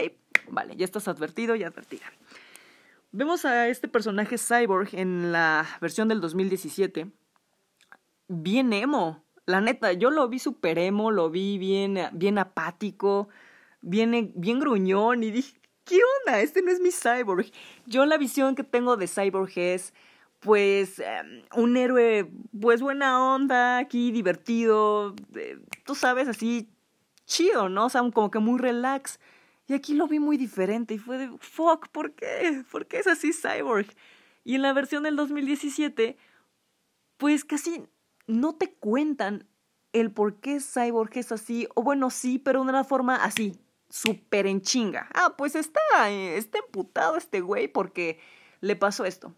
Vale, 0.49 0.77
ya 0.77 0.85
estás 0.85 1.09
advertido 1.09 1.55
y 1.57 1.65
advertida. 1.65 2.05
Vemos 3.11 3.45
a 3.45 3.69
este 3.69 3.89
personaje 3.89 4.39
Cyborg 4.39 4.95
en 4.95 5.33
la 5.33 5.67
versión 5.81 6.09
del 6.09 6.21
2017. 6.21 7.11
Bien 8.29 8.73
emo. 8.73 9.23
La 9.45 9.61
neta, 9.61 9.93
yo 9.93 10.11
lo 10.11 10.29
vi 10.29 10.39
super 10.39 10.79
emo, 10.79 11.11
lo 11.11 11.29
vi 11.29 11.59
bien, 11.59 11.99
bien 12.13 12.39
apático, 12.39 13.29
bien, 13.83 14.33
bien 14.35 14.61
gruñón 14.61 15.25
y 15.25 15.31
dije, 15.31 15.61
¿qué 15.85 16.01
onda? 16.21 16.41
Este 16.41 16.63
no 16.63 16.71
es 16.71 16.81
mi 16.81 16.91
cyborg. 16.91 17.51
Yo 17.87 18.07
la 18.07 18.19
visión 18.19 18.55
que 18.55 18.65
tengo 18.65 18.97
de 18.97 19.09
cyborg 19.09 19.53
es, 19.57 19.95
pues, 20.41 20.99
em, 20.99 21.43
un 21.57 21.77
héroe, 21.77 22.31
pues, 22.61 22.83
buena 22.83 23.23
onda, 23.35 23.79
aquí 23.79 24.13
divertido, 24.13 25.15
tú 25.85 25.95
sabes, 25.95 26.29
así, 26.29 26.69
chido, 27.27 27.69
¿no? 27.69 27.87
O 27.87 27.91
sea, 27.91 28.03
como 28.13 28.31
que 28.31 28.39
muy 28.39 28.59
relax. 28.59 29.21
Y 29.69 29.75
aquí 29.75 29.95
lo 29.95 30.09
vi 30.09 30.19
muy 30.19 30.37
diferente 30.37 30.95
y 30.95 30.99
fue 30.99 31.19
de, 31.19 31.31
fuck, 31.41 31.89
¿por 31.89 32.15
qué? 32.15 32.65
¿Por 32.71 32.87
qué 32.87 32.99
es 32.99 33.07
así 33.07 33.33
cyborg? 33.33 33.87
Y 34.45 34.57
en 34.57 34.63
la 34.63 34.73
versión 34.73 35.05
del 35.05 35.17
2017, 35.17 36.17
pues 37.17 37.45
casi 37.45 37.85
no 38.27 38.55
te 38.55 38.73
cuentan 38.75 39.47
el 39.93 40.11
por 40.11 40.41
qué 40.41 40.59
Cyborg 40.61 41.11
es 41.15 41.33
así, 41.33 41.69
o 41.75 41.83
bueno, 41.83 42.11
sí, 42.11 42.39
pero 42.39 42.65
de 42.65 42.71
una 42.71 42.85
forma 42.85 43.17
así, 43.17 43.55
súper 43.93 44.47
en 44.47 44.63
chinga. 44.63 45.07
Ah, 45.13 45.35
pues 45.37 45.55
está, 45.55 46.11
está 46.11 46.59
emputado 46.59 47.19
este 47.19 47.43
güey 47.43 47.69
porque 47.69 48.19
le 48.63 48.75
pasó 48.75 49.05
esto. 49.05 49.35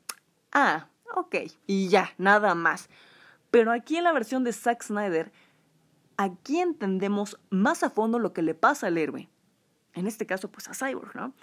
Ah, 0.53 0.87
ok. 1.17 1.35
Y 1.67 1.89
ya, 1.89 2.13
nada 2.19 2.55
más. 2.55 2.89
Pero 3.51 3.73
aquí 3.73 3.97
en 3.97 4.05
la 4.05 4.13
versión 4.13 4.45
de 4.45 4.53
Zack 4.53 4.85
Snyder, 4.85 5.33
aquí 6.17 6.61
entendemos 6.61 7.41
más 7.51 7.83
a 7.83 7.91
fondo 7.91 8.21
lo 8.21 8.33
que 8.33 8.43
le 8.43 8.55
pasa 8.55 8.87
al 8.87 8.97
héroe. 8.97 9.29
En 9.93 10.07
este 10.07 10.25
caso, 10.25 10.49
pues 10.49 10.69
a 10.69 10.75
Cyborg, 10.75 11.17
¿no? 11.17 11.35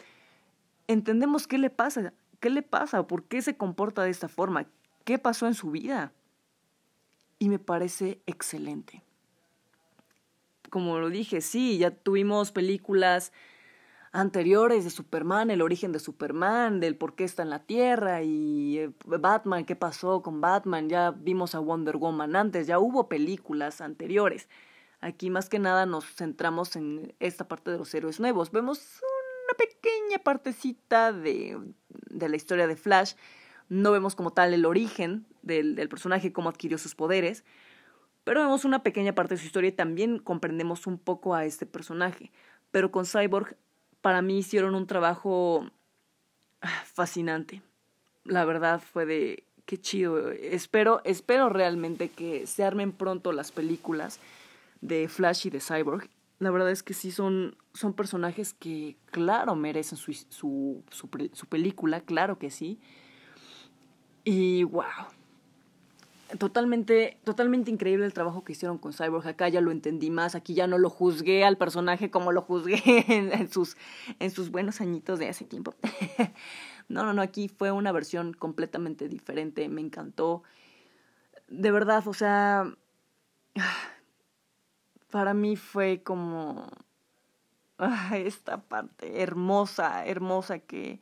Entendemos 0.87 1.47
qué 1.47 1.57
le 1.57 1.69
pasa, 1.69 2.13
qué 2.39 2.49
le 2.49 2.61
pasa, 2.61 3.07
por 3.07 3.25
qué 3.25 3.41
se 3.41 3.57
comporta 3.57 4.03
de 4.03 4.09
esta 4.09 4.29
forma, 4.29 4.67
qué 5.03 5.19
pasó 5.19 5.47
en 5.47 5.53
su 5.53 5.71
vida. 5.71 6.13
Y 7.39 7.49
me 7.49 7.59
parece 7.59 8.21
excelente 8.25 9.03
como 10.71 10.97
lo 10.99 11.09
dije, 11.09 11.41
sí, 11.41 11.77
ya 11.77 11.91
tuvimos 11.91 12.51
películas 12.51 13.33
anteriores 14.13 14.85
de 14.85 14.89
Superman, 14.89 15.51
el 15.51 15.61
origen 15.61 15.91
de 15.91 15.99
Superman, 15.99 16.79
del 16.79 16.95
por 16.95 17.13
qué 17.13 17.25
está 17.25 17.43
en 17.43 17.49
la 17.49 17.59
Tierra 17.59 18.23
y 18.23 18.79
eh, 18.79 18.91
Batman, 19.05 19.65
qué 19.65 19.75
pasó 19.75 20.21
con 20.21 20.41
Batman, 20.41 20.89
ya 20.89 21.11
vimos 21.11 21.55
a 21.55 21.59
Wonder 21.59 21.97
Woman 21.97 22.35
antes, 22.35 22.67
ya 22.67 22.79
hubo 22.79 23.09
películas 23.09 23.81
anteriores. 23.81 24.47
Aquí 25.01 25.29
más 25.29 25.49
que 25.49 25.59
nada 25.59 25.85
nos 25.85 26.05
centramos 26.05 26.75
en 26.77 27.13
esta 27.19 27.47
parte 27.47 27.69
de 27.69 27.77
los 27.77 27.93
héroes 27.93 28.19
nuevos. 28.21 28.51
Vemos 28.51 29.01
una 29.45 29.57
pequeña 29.57 30.19
partecita 30.23 31.11
de, 31.11 31.59
de 31.89 32.29
la 32.29 32.35
historia 32.37 32.67
de 32.67 32.77
Flash. 32.77 33.15
No 33.67 33.91
vemos 33.91 34.15
como 34.15 34.31
tal 34.31 34.53
el 34.53 34.65
origen 34.65 35.25
del, 35.41 35.75
del 35.75 35.89
personaje, 35.89 36.31
cómo 36.31 36.49
adquirió 36.49 36.77
sus 36.77 36.95
poderes, 36.95 37.43
pero 38.23 38.41
vemos 38.41 38.65
una 38.65 38.83
pequeña 38.83 39.13
parte 39.13 39.33
de 39.33 39.39
su 39.39 39.47
historia 39.47 39.69
y 39.69 39.73
también 39.73 40.19
comprendemos 40.19 40.87
un 40.87 40.97
poco 40.97 41.35
a 41.35 41.45
este 41.45 41.65
personaje. 41.65 42.31
Pero 42.71 42.91
con 42.91 43.05
Cyborg, 43.05 43.57
para 44.01 44.21
mí 44.21 44.37
hicieron 44.39 44.75
un 44.75 44.87
trabajo 44.87 45.69
ah, 46.61 46.83
fascinante. 46.85 47.61
La 48.23 48.45
verdad 48.45 48.81
fue 48.81 49.05
de 49.05 49.43
qué 49.65 49.79
chido. 49.79 50.31
Espero, 50.31 51.01
espero 51.03 51.49
realmente 51.49 52.09
que 52.09 52.45
se 52.45 52.63
armen 52.63 52.91
pronto 52.91 53.31
las 53.31 53.51
películas 53.51 54.19
de 54.81 55.07
Flash 55.07 55.47
y 55.47 55.49
de 55.49 55.59
Cyborg. 55.59 56.09
La 56.39 56.51
verdad 56.51 56.71
es 56.71 56.81
que 56.83 56.93
sí 56.93 57.11
son, 57.11 57.55
son 57.73 57.93
personajes 57.93 58.53
que, 58.53 58.97
claro, 59.11 59.55
merecen 59.55 59.97
su, 59.97 60.13
su, 60.13 60.83
su, 60.89 61.09
su 61.33 61.45
película, 61.47 62.01
claro 62.01 62.39
que 62.39 62.49
sí. 62.49 62.79
Y 64.23 64.63
wow, 64.63 64.83
totalmente, 66.37 67.19
totalmente 67.23 67.71
increíble 67.71 68.05
el 68.05 68.13
trabajo 68.13 68.43
que 68.43 68.53
hicieron 68.53 68.77
con 68.77 68.93
Cyborg. 68.93 69.27
Acá 69.27 69.49
ya 69.49 69.61
lo 69.61 69.71
entendí 69.71 70.09
más, 70.09 70.35
aquí 70.35 70.53
ya 70.53 70.67
no 70.67 70.77
lo 70.77 70.89
juzgué 70.89 71.43
al 71.43 71.57
personaje 71.57 72.11
como 72.11 72.31
lo 72.31 72.41
juzgué 72.41 72.81
en, 73.07 73.49
sus, 73.51 73.77
en 74.19 74.31
sus 74.31 74.51
buenos 74.51 74.81
añitos 74.81 75.19
de 75.19 75.29
hace 75.29 75.45
tiempo. 75.45 75.75
no, 76.89 77.03
no, 77.03 77.13
no, 77.13 77.21
aquí 77.21 77.47
fue 77.47 77.71
una 77.71 77.91
versión 77.91 78.33
completamente 78.33 79.07
diferente, 79.07 79.67
me 79.69 79.81
encantó. 79.81 80.43
De 81.47 81.71
verdad, 81.71 82.07
o 82.07 82.13
sea, 82.13 82.75
para 85.11 85.33
mí 85.33 85.55
fue 85.55 86.03
como 86.03 86.67
esta 88.13 88.61
parte 88.61 89.21
hermosa, 89.21 90.05
hermosa 90.05 90.59
que 90.59 90.99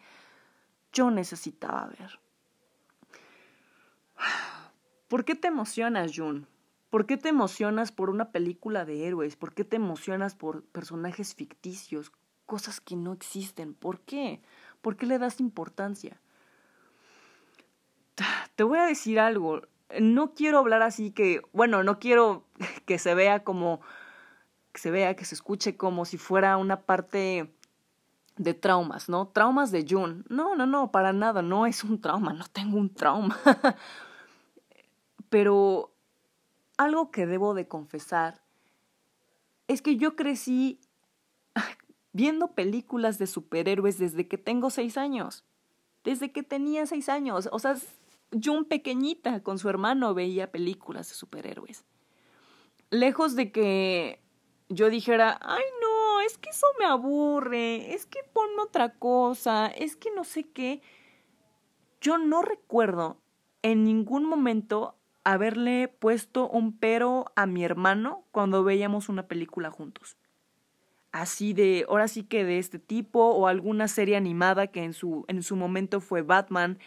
yo 0.91 1.11
necesitaba 1.11 1.87
ver. 1.87 2.19
¿Por 5.09 5.25
qué 5.25 5.33
te 5.33 5.47
emocionas, 5.47 6.11
Jun? 6.15 6.47
¿Por 6.91 7.07
qué 7.07 7.17
te 7.17 7.29
emocionas 7.29 7.91
por 7.91 8.11
una 8.11 8.31
película 8.31 8.85
de 8.85 9.07
héroes? 9.07 9.35
¿Por 9.35 9.55
qué 9.55 9.65
te 9.65 9.75
emocionas 9.75 10.35
por 10.35 10.63
personajes 10.65 11.33
ficticios? 11.33 12.11
Cosas 12.45 12.79
que 12.79 12.95
no 12.95 13.11
existen. 13.13 13.73
¿Por 13.73 14.01
qué? 14.01 14.41
¿Por 14.81 14.97
qué 14.97 15.07
le 15.07 15.17
das 15.17 15.39
importancia? 15.39 16.21
Te 18.55 18.63
voy 18.63 18.77
a 18.77 18.85
decir 18.85 19.19
algo. 19.19 19.63
No 19.99 20.35
quiero 20.35 20.59
hablar 20.59 20.83
así 20.83 21.09
que, 21.09 21.41
bueno, 21.53 21.83
no 21.83 21.97
quiero 21.97 22.45
que 22.85 22.99
se 22.99 23.15
vea 23.15 23.43
como, 23.43 23.81
que 24.73 24.79
se 24.79 24.91
vea, 24.91 25.15
que 25.15 25.25
se 25.25 25.33
escuche 25.33 25.75
como 25.75 26.05
si 26.05 26.19
fuera 26.19 26.55
una 26.57 26.81
parte 26.81 27.51
de 28.37 28.53
traumas, 28.53 29.09
¿no? 29.09 29.27
Traumas 29.29 29.71
de 29.71 29.87
Jun. 29.89 30.23
No, 30.29 30.55
no, 30.55 30.67
no, 30.67 30.91
para 30.91 31.13
nada, 31.13 31.41
no 31.41 31.65
es 31.65 31.83
un 31.83 31.99
trauma, 31.99 32.31
no 32.31 32.45
tengo 32.45 32.77
un 32.77 32.93
trauma. 32.93 33.39
Pero 35.29 35.93
algo 36.77 37.11
que 37.11 37.25
debo 37.25 37.53
de 37.53 37.67
confesar 37.67 38.41
es 39.67 39.81
que 39.81 39.97
yo 39.97 40.15
crecí 40.15 40.79
viendo 42.13 42.53
películas 42.53 43.17
de 43.17 43.27
superhéroes 43.27 43.97
desde 43.97 44.27
que 44.27 44.37
tengo 44.37 44.69
seis 44.69 44.97
años. 44.97 45.45
Desde 46.03 46.31
que 46.31 46.43
tenía 46.43 46.85
seis 46.85 47.09
años. 47.09 47.49
O 47.51 47.59
sea, 47.59 47.75
Jun 48.31 48.65
pequeñita 48.65 49.41
con 49.41 49.57
su 49.57 49.69
hermano 49.69 50.13
veía 50.13 50.51
películas 50.51 51.09
de 51.09 51.15
superhéroes. 51.15 51.85
Lejos 52.91 53.35
de 53.35 53.51
que 53.51 54.21
yo 54.69 54.89
dijera, 54.89 55.39
ay 55.41 55.63
no, 55.81 56.21
es 56.21 56.37
que 56.37 56.49
eso 56.49 56.67
me 56.77 56.85
aburre, 56.85 57.93
es 57.93 58.05
que 58.05 58.19
ponme 58.33 58.61
otra 58.61 58.93
cosa, 58.97 59.67
es 59.67 59.95
que 59.95 60.11
no 60.11 60.23
sé 60.23 60.49
qué. 60.49 60.81
Yo 62.01 62.17
no 62.17 62.41
recuerdo 62.41 63.17
en 63.61 63.83
ningún 63.83 64.25
momento 64.25 64.95
haberle 65.31 65.87
puesto 65.87 66.49
un 66.49 66.75
pero 66.77 67.31
a 67.35 67.45
mi 67.45 67.63
hermano 67.63 68.25
cuando 68.31 68.63
veíamos 68.63 69.09
una 69.09 69.27
película 69.27 69.69
juntos. 69.69 70.17
Así 71.11 71.53
de, 71.53 71.85
ahora 71.87 72.07
sí 72.07 72.23
que 72.23 72.43
de 72.43 72.57
este 72.57 72.79
tipo, 72.79 73.25
o 73.25 73.47
alguna 73.47 73.87
serie 73.87 74.15
animada 74.15 74.67
que 74.67 74.83
en 74.83 74.93
su, 74.93 75.25
en 75.27 75.43
su 75.43 75.55
momento 75.55 76.01
fue 76.01 76.23
Batman, 76.23 76.79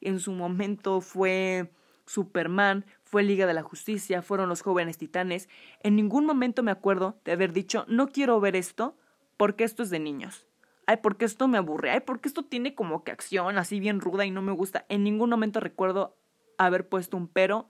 en 0.00 0.20
su 0.20 0.30
momento 0.30 1.00
fue 1.00 1.72
Superman, 2.06 2.86
fue 3.02 3.24
Liga 3.24 3.46
de 3.46 3.54
la 3.54 3.62
Justicia, 3.62 4.22
fueron 4.22 4.48
los 4.48 4.62
jóvenes 4.62 4.96
titanes. 4.96 5.48
En 5.82 5.96
ningún 5.96 6.24
momento 6.24 6.62
me 6.62 6.70
acuerdo 6.70 7.18
de 7.24 7.32
haber 7.32 7.52
dicho, 7.52 7.84
no 7.88 8.08
quiero 8.08 8.38
ver 8.38 8.54
esto 8.54 8.96
porque 9.36 9.64
esto 9.64 9.82
es 9.82 9.90
de 9.90 9.98
niños. 9.98 10.46
Ay, 10.86 10.98
porque 11.02 11.24
esto 11.24 11.48
me 11.48 11.58
aburre. 11.58 11.90
Ay, 11.90 12.00
porque 12.00 12.28
esto 12.28 12.44
tiene 12.44 12.74
como 12.74 13.02
que 13.02 13.10
acción 13.10 13.58
así 13.58 13.80
bien 13.80 14.00
ruda 14.00 14.24
y 14.24 14.30
no 14.30 14.40
me 14.40 14.52
gusta. 14.52 14.86
En 14.88 15.02
ningún 15.04 15.30
momento 15.30 15.60
recuerdo 15.60 16.16
haber 16.58 16.88
puesto 16.88 17.16
un 17.16 17.28
pero 17.28 17.68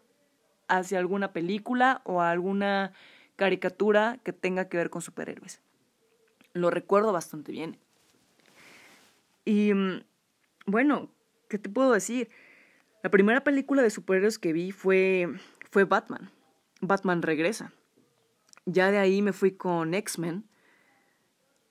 hacia 0.68 0.98
alguna 0.98 1.32
película 1.32 2.02
o 2.04 2.20
alguna 2.20 2.92
caricatura 3.36 4.18
que 4.24 4.32
tenga 4.32 4.68
que 4.68 4.76
ver 4.76 4.90
con 4.90 5.02
superhéroes. 5.02 5.60
Lo 6.52 6.70
recuerdo 6.70 7.12
bastante 7.12 7.52
bien. 7.52 7.78
Y 9.44 9.72
mm, 9.72 10.02
bueno, 10.66 11.10
¿qué 11.48 11.58
te 11.58 11.70
puedo 11.70 11.92
decir? 11.92 12.28
La 13.02 13.10
primera 13.10 13.44
película 13.44 13.82
de 13.82 13.90
superhéroes 13.90 14.38
que 14.38 14.52
vi 14.52 14.72
fue, 14.72 15.28
fue 15.70 15.84
Batman. 15.84 16.30
Batman 16.80 17.22
regresa. 17.22 17.72
Ya 18.66 18.90
de 18.90 18.98
ahí 18.98 19.22
me 19.22 19.32
fui 19.32 19.52
con 19.52 19.94
X-Men. 19.94 20.44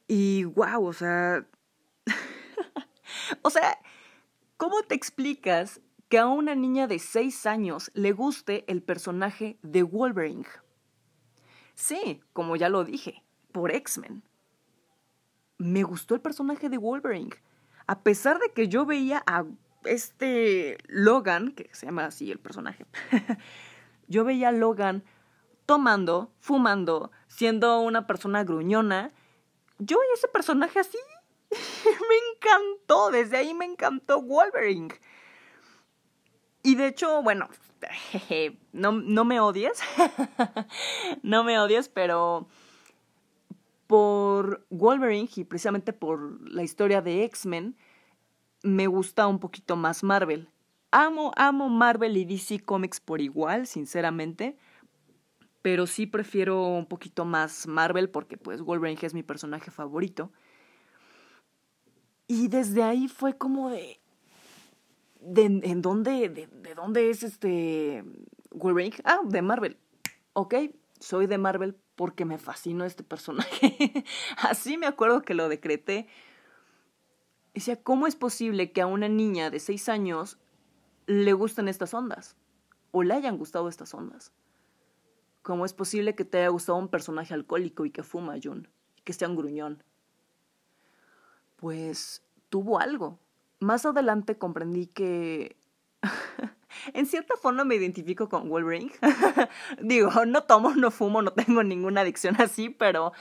Y 0.08 0.46
wow, 0.46 0.86
o 0.86 0.94
sea... 0.94 1.46
o 3.42 3.50
sea, 3.50 3.77
¿cómo 4.56 4.82
te 4.84 4.96
explicas 4.96 5.82
que 6.10 6.18
a 6.18 6.28
una 6.28 6.56
niña 6.56 6.88
de 6.88 7.00
6 7.00 7.46
años 7.46 7.92
le 7.94 8.12
guste 8.12 8.64
el 8.68 8.82
personaje 8.82 9.58
de 9.62 9.84
Wolverine? 9.84 10.46
Sí, 11.76 12.22
como 12.34 12.56
ya 12.56 12.70
lo 12.70 12.84
dije, 12.84 13.24
por 13.52 13.72
X-Men. 13.72 14.24
Me 15.58 15.84
gustó 15.84 16.16
el 16.16 16.22
personaje 16.22 16.70
de 16.70 16.78
Wolverine. 16.78 17.36
A 17.88 18.02
pesar 18.02 18.40
de 18.40 18.52
que 18.52 18.68
yo 18.68 18.86
veía 18.86 19.24
a 19.28 19.46
este 19.84 20.78
Logan, 20.88 21.52
que 21.52 21.70
se 21.74 21.86
llama 21.86 22.06
así 22.06 22.32
el 22.32 22.40
personaje, 22.40 22.86
yo 24.08 24.24
veía 24.24 24.50
a 24.50 24.52
Logan 24.54 25.04
tomando, 25.66 26.32
fumando, 26.40 27.12
siendo 27.28 27.80
una 27.82 28.08
persona 28.08 28.44
gruñona. 28.44 29.12
Yo 29.80 30.00
veía 30.00 30.14
ese 30.14 30.28
personaje 30.28 30.80
así. 30.80 30.98
me 31.52 32.16
encantó, 32.34 33.12
desde 33.12 33.38
ahí 33.38 33.54
me 33.54 33.66
encantó 33.66 34.22
Wolverine. 34.22 34.90
Y 36.64 36.76
de 36.76 36.88
hecho, 36.88 37.22
bueno, 37.24 37.50
no, 38.74 38.92
no 38.92 39.26
me 39.26 39.40
odies, 39.40 39.80
no 41.24 41.44
me 41.44 41.60
odies, 41.60 41.90
pero 41.90 42.48
por 43.88 44.66
Wolverine 44.70 45.30
y 45.36 45.44
precisamente 45.46 45.94
por 45.94 46.52
la 46.52 46.64
historia 46.64 47.02
de 47.02 47.24
X-Men, 47.24 47.76
me 48.64 48.88
gusta 48.88 49.28
un 49.28 49.40
poquito 49.40 49.76
más 49.76 50.04
Marvel. 50.04 50.50
Amo, 50.91 51.32
amo 51.36 51.70
Marvel 51.70 52.17
y 52.17 52.26
DC 52.26 52.60
Comics 52.60 53.00
por 53.00 53.22
igual, 53.22 53.67
sinceramente. 53.67 54.58
Pero 55.62 55.88
sí 55.88 56.06
prefiero 56.06 56.63
un 56.63 56.86
poquito 56.86 57.26
más 57.26 57.67
Marvel 57.67 58.10
porque 58.10 58.38
pues 58.38 58.62
Wolverine 58.62 59.00
es 59.02 59.13
mi 59.13 59.24
personaje 59.24 59.72
favorito. 59.72 60.32
Y 62.28 62.48
desde 62.50 62.84
ahí 62.84 63.08
fue 63.08 63.38
como 63.38 63.70
de... 63.70 64.00
de 65.28 65.46
¿En 65.46 65.82
dónde, 65.82 66.30
de, 66.30 66.48
de 66.48 66.76
dónde 66.76 67.10
es 67.10 67.24
este 67.24 68.04
Wolverine? 68.52 68.96
Ah, 69.04 69.20
de 69.24 69.42
Marvel. 69.42 69.78
Ok, 70.34 70.56
soy 71.00 71.28
de 71.28 71.38
Marvel 71.38 71.76
porque 71.96 72.26
me 72.26 72.38
fascinó 72.38 72.86
este 72.86 73.04
personaje. 73.04 74.06
Así 74.38 74.78
me 74.78 74.88
acuerdo 74.88 75.22
que 75.22 75.34
lo 75.34 75.50
decreté 75.50 76.08
Decía, 77.58 77.82
¿cómo 77.82 78.06
es 78.06 78.16
posible 78.16 78.72
que 78.72 78.82
a 78.82 78.86
una 78.86 79.10
niña 79.10 79.50
de 79.50 79.60
seis 79.60 79.90
años 79.90 80.38
le 81.08 81.34
gusten 81.34 81.68
estas 81.68 81.92
ondas? 81.96 82.36
O 82.92 83.02
le 83.02 83.16
hayan 83.16 83.40
gustado 83.40 83.68
estas 83.68 83.96
ondas. 83.96 84.32
¿Cómo 85.42 85.66
es 85.66 85.74
posible 85.74 86.13
que 86.13 86.24
te 86.24 86.38
haya 86.38 86.50
gustado 86.50 86.78
un 86.78 86.88
personaje 86.88 87.34
alcohólico 87.34 87.84
y 87.84 87.90
que 87.90 88.04
fuma, 88.04 88.36
Jun? 88.40 88.70
Y 88.96 89.02
que 89.02 89.12
sea 89.12 89.28
un 89.28 89.36
gruñón. 89.38 89.82
Pues 91.56 92.22
tuvo 92.50 92.80
algo. 92.80 93.18
Más 93.60 93.86
adelante 93.86 94.38
comprendí 94.38 94.88
que... 94.88 95.58
en 96.93 97.06
cierta 97.06 97.36
forma 97.38 97.63
me 97.63 97.76
identifico 97.76 98.30
con 98.30 98.50
Wolverine. 98.50 98.91
Digo, 99.82 100.26
no 100.26 100.43
tomo, 100.43 100.76
no 100.76 100.91
fumo, 100.91 101.22
no 101.22 101.34
tengo 101.34 101.63
ninguna 101.63 102.02
adicción 102.02 102.36
así, 102.39 102.70
pero 102.70 103.13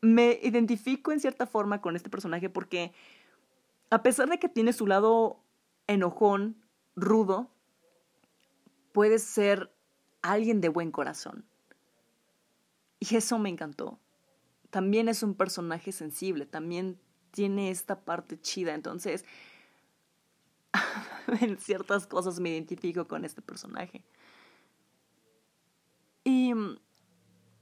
me 0.00 0.38
identifico 0.42 1.12
en 1.12 1.20
cierta 1.20 1.46
forma 1.46 1.80
con 1.80 1.96
este 1.96 2.10
personaje 2.10 2.48
porque 2.48 2.92
a 3.90 4.02
pesar 4.02 4.28
de 4.28 4.38
que 4.38 4.48
tiene 4.48 4.72
su 4.72 4.86
lado 4.86 5.40
enojón, 5.86 6.64
rudo, 6.94 7.50
puede 8.92 9.18
ser 9.18 9.72
alguien 10.22 10.60
de 10.60 10.68
buen 10.68 10.90
corazón. 10.90 11.44
Y 12.98 13.16
eso 13.16 13.38
me 13.38 13.48
encantó. 13.48 14.00
También 14.70 15.08
es 15.08 15.22
un 15.22 15.34
personaje 15.34 15.92
sensible, 15.92 16.46
también 16.46 16.98
tiene 17.36 17.70
esta 17.70 18.00
parte 18.00 18.40
chida, 18.40 18.72
entonces 18.72 19.26
en 21.40 21.58
ciertas 21.58 22.06
cosas 22.06 22.40
me 22.40 22.48
identifico 22.48 23.06
con 23.06 23.26
este 23.26 23.42
personaje. 23.42 24.02
Y 26.24 26.54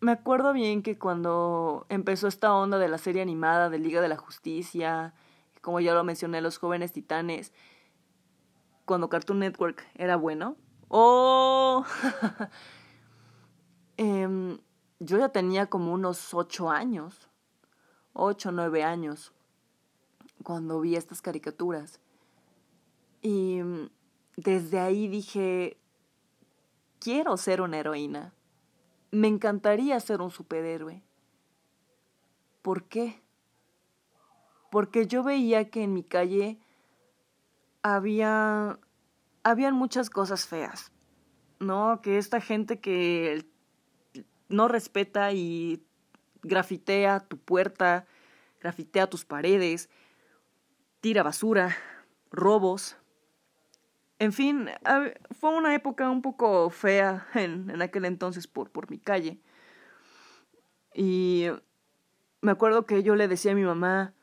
me 0.00 0.12
acuerdo 0.12 0.52
bien 0.52 0.84
que 0.84 0.96
cuando 0.96 1.87
empezó 1.88 2.28
esta 2.28 2.54
onda 2.54 2.78
de 2.78 2.87
la 2.87 2.98
serie 2.98 3.20
animada 3.20 3.68
de 3.68 3.80
Liga 3.80 4.00
de 4.00 4.08
la 4.08 4.16
Justicia, 4.16 5.12
como 5.60 5.80
ya 5.80 5.92
lo 5.92 6.04
mencioné, 6.04 6.40
Los 6.40 6.58
Jóvenes 6.58 6.92
Titanes, 6.92 7.52
cuando 8.84 9.08
Cartoon 9.08 9.40
Network 9.40 9.84
era 9.96 10.14
bueno. 10.14 10.56
¡Oh! 10.88 11.84
Em, 13.96 14.58
yo 14.98 15.18
ya 15.18 15.28
tenía 15.28 15.66
como 15.66 15.92
unos 15.92 16.34
ocho 16.34 16.68
años, 16.68 17.28
ocho, 18.12 18.50
nueve 18.50 18.82
años, 18.82 19.32
cuando 20.44 20.80
vi 20.80 20.94
estas 20.94 21.20
caricaturas. 21.20 22.00
Y 23.20 23.61
mm, 23.61 23.88
desde 24.37 24.78
ahí 24.78 25.09
dije, 25.09 25.76
quiero 27.00 27.37
ser 27.37 27.61
una 27.61 27.78
heroína. 27.78 28.33
Me 29.11 29.26
encantaría 29.26 29.98
ser 29.98 30.20
un 30.20 30.30
superhéroe. 30.30 31.02
¿Por 32.62 32.85
qué? 32.85 33.24
porque 34.74 35.07
yo 35.07 35.22
veía 35.22 35.70
que 35.70 35.85
en 35.85 35.94
mi 35.94 36.02
calle 36.02 36.59
había 37.85 38.80
habían 39.44 39.72
muchas 39.76 40.11
cosas 40.11 40.48
feas, 40.48 40.90
¿no? 41.61 42.00
Que 42.02 42.18
esta 42.18 42.40
gente 42.40 42.80
que 42.80 43.46
no 44.48 44.66
respeta 44.66 45.33
y 45.33 45.87
grafitea 46.42 47.20
tu 47.20 47.38
puerta, 47.38 48.09
grafitea 48.61 49.09
tus 49.09 49.24
paredes, 49.24 49.90
tira 51.05 51.23
basura, 51.23 51.77
robos. 52.31 52.97
En 54.19 54.33
fin, 54.33 54.71
fue 55.38 55.51
una 55.51 55.75
época 55.75 56.09
un 56.09 56.23
poco 56.23 56.71
fea 56.71 57.29
en, 57.35 57.69
en 57.69 57.83
aquel 57.83 58.07
entonces 58.07 58.47
por, 58.47 58.71
por 58.71 58.88
mi 58.88 58.99
calle. 58.99 59.38
Y 60.95 61.49
me 62.40 62.53
acuerdo 62.53 62.87
que 62.87 63.03
yo 63.03 63.17
le 63.17 63.29
decía 63.29 63.53
a 63.53 63.55
mi 63.55 63.64
mamá, 63.64 64.14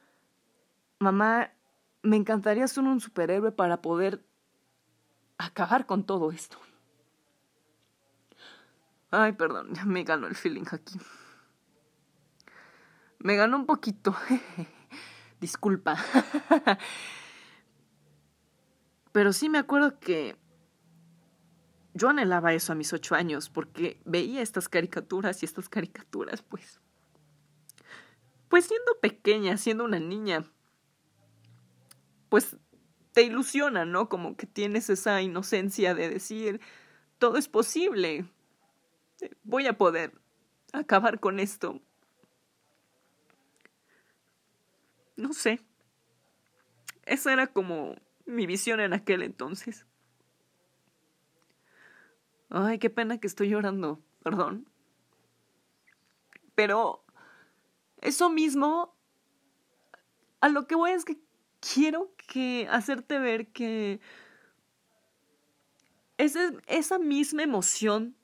mamá, 0.98 1.52
me 2.02 2.16
encantaría 2.16 2.68
ser 2.68 2.84
un 2.86 3.00
superhéroe 3.00 3.52
para 3.52 3.84
poder 3.84 4.26
acabar 5.38 5.86
con 5.86 6.04
todo 6.04 6.32
esto. 6.32 6.58
Ay, 9.12 9.34
perdón, 9.34 9.76
ya 9.76 9.86
me 9.86 10.04
ganó 10.04 10.26
el 10.26 10.34
feeling 10.34 10.66
aquí. 10.72 11.00
Me 13.20 13.36
ganó 13.36 13.58
un 13.58 13.68
poquito. 13.68 14.16
Disculpa. 15.42 15.98
Pero 19.12 19.34
sí 19.34 19.50
me 19.50 19.58
acuerdo 19.58 20.00
que 20.00 20.38
yo 21.94 22.10
anhelaba 22.10 22.54
eso 22.54 22.72
a 22.72 22.76
mis 22.76 22.94
ocho 22.94 23.16
años 23.16 23.50
porque 23.50 24.00
veía 24.06 24.42
estas 24.42 24.70
caricaturas 24.70 25.42
y 25.42 25.46
estas 25.46 25.68
caricaturas, 25.68 26.44
pues. 26.44 26.80
Pues 28.48 28.66
siendo 28.66 29.00
pequeña, 29.02 29.58
siendo 29.58 29.84
una 29.84 30.00
niña, 30.00 30.46
pues 32.30 32.56
te 33.12 33.24
ilusiona, 33.24 33.84
¿no? 33.84 34.10
Como 34.10 34.38
que 34.38 34.46
tienes 34.46 34.90
esa 34.90 35.22
inocencia 35.22 35.96
de 35.96 36.08
decir, 36.08 36.62
todo 37.18 37.38
es 37.38 37.48
posible, 37.48 38.26
voy 39.44 39.68
a 39.68 39.78
poder 39.78 40.14
acabar 40.72 41.20
con 41.20 41.40
esto. 41.40 41.82
No 45.22 45.34
sé. 45.34 45.62
Esa 47.06 47.32
era 47.32 47.46
como 47.46 47.94
mi 48.26 48.48
visión 48.48 48.80
en 48.80 48.92
aquel 48.94 49.22
entonces. 49.22 49.86
Ay, 52.50 52.80
qué 52.80 52.90
pena 52.90 53.20
que 53.20 53.28
estoy 53.28 53.50
llorando, 53.50 54.02
perdón. 54.24 54.68
Pero 56.56 57.06
eso 58.02 58.32
mismo, 58.32 58.96
a 60.40 60.50
lo 60.50 60.66
que 60.66 60.74
voy 60.74 60.90
es 60.90 61.06
que 61.06 61.20
quiero 61.60 62.16
que 62.28 62.68
hacerte 62.72 63.20
ver 63.20 63.52
que 63.52 64.02
esa, 66.18 66.52
esa 66.66 66.98
misma 66.98 67.44
emoción 67.44 68.16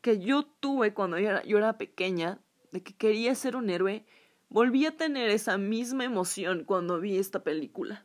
que 0.00 0.18
yo 0.18 0.44
tuve 0.46 0.94
cuando 0.94 1.18
yo 1.18 1.28
era, 1.28 1.42
yo 1.44 1.58
era 1.58 1.76
pequeña, 1.76 2.40
de 2.72 2.82
que 2.82 2.96
quería 2.96 3.34
ser 3.34 3.54
un 3.54 3.68
héroe, 3.68 4.06
volví 4.48 4.86
a 4.86 4.96
tener 4.96 5.30
esa 5.30 5.58
misma 5.58 6.04
emoción 6.04 6.64
cuando 6.64 7.00
vi 7.00 7.18
esta 7.18 7.42
película. 7.42 8.04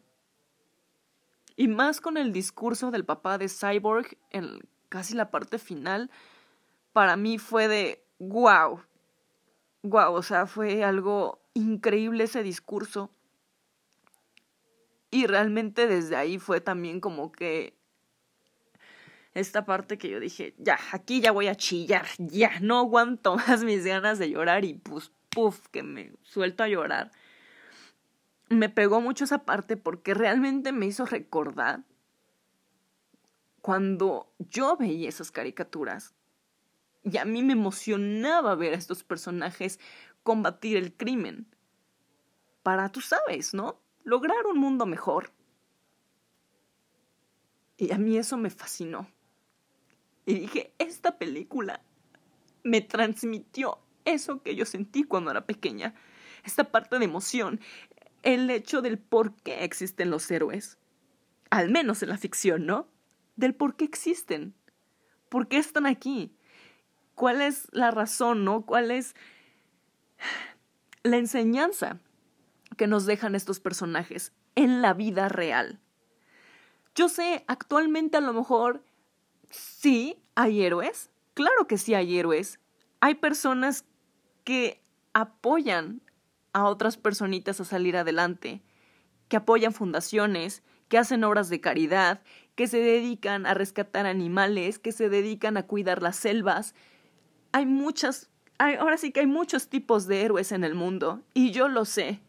Y 1.55 1.67
más 1.67 2.01
con 2.01 2.17
el 2.17 2.31
discurso 2.31 2.91
del 2.91 3.05
papá 3.05 3.37
de 3.37 3.47
Cyborg 3.47 4.17
en 4.31 4.59
casi 4.89 5.13
la 5.15 5.31
parte 5.31 5.59
final, 5.59 6.09
para 6.93 7.15
mí 7.15 7.37
fue 7.37 7.67
de 7.67 8.03
wow. 8.19 8.81
Wow, 9.83 10.13
o 10.13 10.23
sea, 10.23 10.47
fue 10.47 10.83
algo 10.83 11.41
increíble 11.53 12.23
ese 12.23 12.43
discurso. 12.43 13.11
Y 15.11 15.27
realmente 15.27 15.87
desde 15.87 16.15
ahí 16.15 16.39
fue 16.39 16.59
también 16.59 16.99
como 16.99 17.31
que 17.31 17.77
esta 19.33 19.65
parte 19.65 19.97
que 19.97 20.09
yo 20.09 20.19
dije, 20.19 20.55
ya, 20.57 20.79
aquí 20.91 21.21
ya 21.21 21.31
voy 21.31 21.47
a 21.47 21.55
chillar, 21.55 22.05
ya, 22.17 22.59
no 22.61 22.79
aguanto 22.79 23.35
más 23.47 23.63
mis 23.63 23.85
ganas 23.85 24.19
de 24.19 24.29
llorar 24.29 24.65
y 24.65 24.75
pues, 24.75 25.11
puff, 25.33 25.67
que 25.69 25.83
me 25.83 26.11
suelto 26.23 26.63
a 26.63 26.67
llorar. 26.67 27.11
Me 28.49 28.69
pegó 28.69 29.01
mucho 29.01 29.23
esa 29.23 29.45
parte 29.45 29.77
porque 29.77 30.13
realmente 30.13 30.71
me 30.71 30.85
hizo 30.85 31.05
recordar 31.05 31.83
cuando 33.61 34.31
yo 34.39 34.75
veía 34.75 35.09
esas 35.09 35.31
caricaturas 35.31 36.13
y 37.03 37.17
a 37.17 37.25
mí 37.25 37.43
me 37.43 37.53
emocionaba 37.53 38.55
ver 38.55 38.73
a 38.73 38.77
estos 38.77 39.03
personajes 39.03 39.79
combatir 40.23 40.77
el 40.77 40.93
crimen. 40.93 41.47
Para, 42.61 42.89
tú 42.89 43.01
sabes, 43.01 43.53
¿no? 43.53 43.79
Lograr 44.03 44.45
un 44.45 44.57
mundo 44.57 44.85
mejor. 44.85 45.31
Y 47.77 47.91
a 47.91 47.97
mí 47.97 48.17
eso 48.17 48.37
me 48.37 48.49
fascinó. 48.49 49.07
Y 50.25 50.35
dije, 50.35 50.73
esta 50.77 51.17
película 51.17 51.81
me 52.63 52.79
transmitió 52.79 53.79
eso 54.05 54.41
que 54.41 54.55
yo 54.55 54.65
sentí 54.65 55.03
cuando 55.03 55.31
era 55.31 55.45
pequeña, 55.45 55.93
esta 56.43 56.71
parte 56.71 56.99
de 56.99 57.05
emoción, 57.05 57.59
el 58.23 58.49
hecho 58.49 58.81
del 58.81 58.97
por 58.97 59.35
qué 59.35 59.63
existen 59.63 60.09
los 60.09 60.29
héroes, 60.31 60.77
al 61.49 61.69
menos 61.69 62.03
en 62.03 62.09
la 62.09 62.17
ficción, 62.17 62.65
¿no? 62.65 62.87
Del 63.35 63.55
por 63.55 63.75
qué 63.75 63.85
existen, 63.85 64.53
por 65.29 65.47
qué 65.47 65.57
están 65.57 65.85
aquí, 65.85 66.35
cuál 67.15 67.41
es 67.41 67.67
la 67.71 67.91
razón, 67.91 68.45
¿no? 68.45 68.65
¿Cuál 68.65 68.91
es 68.91 69.15
la 71.03 71.17
enseñanza 71.17 71.99
que 72.77 72.87
nos 72.87 73.05
dejan 73.05 73.35
estos 73.35 73.59
personajes 73.59 74.33
en 74.55 74.81
la 74.81 74.93
vida 74.93 75.29
real? 75.29 75.79
Yo 76.95 77.09
sé, 77.09 77.43
actualmente 77.47 78.17
a 78.17 78.21
lo 78.21 78.33
mejor 78.33 78.83
Sí, 79.53 80.17
hay 80.33 80.63
héroes. 80.63 81.11
Claro 81.35 81.67
que 81.67 81.77
sí 81.77 81.93
hay 81.93 82.17
héroes. 82.17 82.59
Hay 83.01 83.15
personas 83.15 83.85
que 84.43 84.81
apoyan 85.13 86.01
a 86.53 86.65
otras 86.65 86.97
personitas 86.97 87.59
a 87.59 87.65
salir 87.65 87.97
adelante, 87.97 88.61
que 89.27 89.37
apoyan 89.37 89.73
fundaciones, 89.73 90.63
que 90.87 90.97
hacen 90.97 91.23
obras 91.23 91.49
de 91.49 91.61
caridad, 91.61 92.21
que 92.55 92.67
se 92.67 92.77
dedican 92.77 93.45
a 93.45 93.53
rescatar 93.53 94.05
animales, 94.05 94.77
que 94.77 94.91
se 94.91 95.09
dedican 95.09 95.57
a 95.57 95.63
cuidar 95.63 96.03
las 96.03 96.15
selvas. 96.15 96.75
Hay 97.51 97.65
muchas, 97.65 98.29
ahora 98.59 98.97
sí 98.97 99.11
que 99.11 99.21
hay 99.21 99.27
muchos 99.27 99.69
tipos 99.69 100.05
de 100.05 100.21
héroes 100.21 100.51
en 100.51 100.63
el 100.63 100.75
mundo, 100.75 101.23
y 101.33 101.51
yo 101.51 101.67
lo 101.67 101.85
sé. 101.85 102.21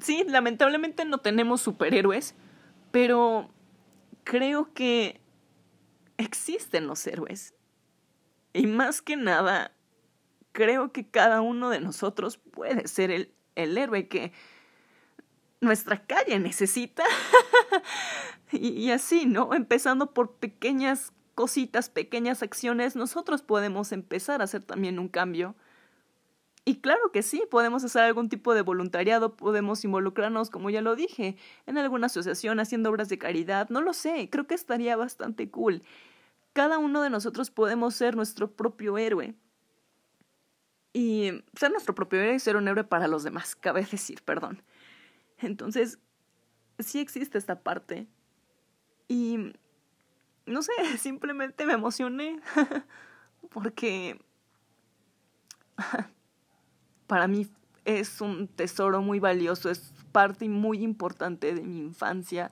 Sí, 0.00 0.24
lamentablemente 0.26 1.04
no 1.04 1.18
tenemos 1.18 1.60
superhéroes, 1.60 2.34
pero 2.90 3.50
creo 4.24 4.72
que 4.72 5.20
existen 6.16 6.86
los 6.86 7.06
héroes. 7.06 7.54
Y 8.52 8.66
más 8.66 9.02
que 9.02 9.16
nada, 9.16 9.73
creo 10.54 10.92
que 10.92 11.10
cada 11.10 11.42
uno 11.42 11.68
de 11.68 11.80
nosotros 11.80 12.38
puede 12.38 12.88
ser 12.88 13.10
el, 13.10 13.34
el 13.56 13.76
héroe 13.76 14.08
que 14.08 14.32
nuestra 15.60 16.06
calle 16.06 16.38
necesita. 16.38 17.02
y, 18.52 18.68
y 18.68 18.90
así, 18.92 19.26
¿no? 19.26 19.52
Empezando 19.52 20.14
por 20.14 20.36
pequeñas 20.36 21.12
cositas, 21.34 21.90
pequeñas 21.90 22.42
acciones, 22.42 22.94
nosotros 22.94 23.42
podemos 23.42 23.90
empezar 23.92 24.40
a 24.40 24.44
hacer 24.44 24.62
también 24.62 24.98
un 24.98 25.08
cambio. 25.08 25.56
Y 26.64 26.76
claro 26.76 27.10
que 27.12 27.22
sí, 27.22 27.42
podemos 27.50 27.84
hacer 27.84 28.02
algún 28.02 28.28
tipo 28.28 28.54
de 28.54 28.62
voluntariado, 28.62 29.36
podemos 29.36 29.84
involucrarnos, 29.84 30.50
como 30.50 30.70
ya 30.70 30.80
lo 30.80 30.94
dije, 30.94 31.36
en 31.66 31.78
alguna 31.78 32.06
asociación 32.06 32.60
haciendo 32.60 32.90
obras 32.90 33.08
de 33.08 33.18
caridad, 33.18 33.68
no 33.70 33.82
lo 33.82 33.92
sé, 33.92 34.30
creo 34.30 34.46
que 34.46 34.54
estaría 34.54 34.96
bastante 34.96 35.50
cool. 35.50 35.82
Cada 36.54 36.78
uno 36.78 37.02
de 37.02 37.10
nosotros 37.10 37.50
podemos 37.50 37.96
ser 37.96 38.14
nuestro 38.14 38.52
propio 38.52 38.96
héroe. 38.96 39.34
Y 40.94 41.42
ser 41.54 41.72
nuestro 41.72 41.94
propio 41.94 42.20
héroe 42.20 42.36
y 42.36 42.38
ser 42.38 42.56
un 42.56 42.68
héroe 42.68 42.84
para 42.84 43.08
los 43.08 43.24
demás, 43.24 43.54
cabe 43.60 43.84
decir, 43.84 44.22
perdón. 44.22 44.62
Entonces, 45.38 45.98
sí 46.78 47.00
existe 47.00 47.36
esta 47.36 47.60
parte. 47.60 48.06
Y, 49.08 49.52
no 50.46 50.62
sé, 50.62 50.72
simplemente 50.98 51.66
me 51.66 51.74
emocioné 51.74 52.40
porque 53.50 54.18
para 57.06 57.26
mí 57.26 57.48
es 57.84 58.20
un 58.20 58.48
tesoro 58.48 59.02
muy 59.02 59.20
valioso, 59.20 59.70
es 59.70 59.92
parte 60.12 60.48
muy 60.48 60.82
importante 60.82 61.54
de 61.54 61.62
mi 61.62 61.80
infancia. 61.80 62.50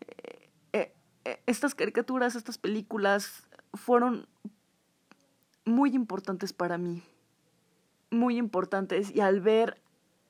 Eh, 0.00 0.48
eh, 0.72 0.94
eh, 1.24 1.42
estas 1.46 1.74
caricaturas, 1.74 2.34
estas 2.34 2.58
películas 2.58 3.46
fueron 3.74 4.26
muy 5.64 5.94
importantes 5.94 6.52
para 6.52 6.78
mí, 6.78 7.02
muy 8.10 8.36
importantes. 8.36 9.14
Y 9.14 9.20
al 9.20 9.40
ver 9.40 9.80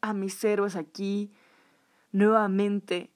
a 0.01 0.13
mis 0.13 0.43
héroes 0.45 0.77
aquí 0.77 1.33
nuevamente 2.13 3.11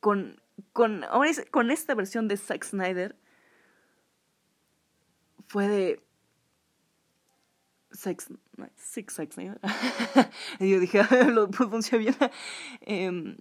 con, 0.00 0.40
con, 0.72 1.04
con 1.50 1.70
esta 1.70 1.94
versión 1.94 2.28
de 2.28 2.36
Zack 2.36 2.64
Snyder, 2.64 3.16
fue 5.46 5.68
de 5.68 6.02
Sex, 7.92 8.30
y 10.60 10.70
yo 10.70 10.80
dije, 10.80 11.02
lo 11.30 11.50
pronuncié 11.50 11.98
bien. 11.98 12.14
Em, 12.82 13.36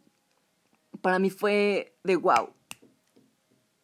para 1.02 1.20
mí 1.20 1.30
fue 1.30 1.96
de 2.04 2.16
wow. 2.16 2.54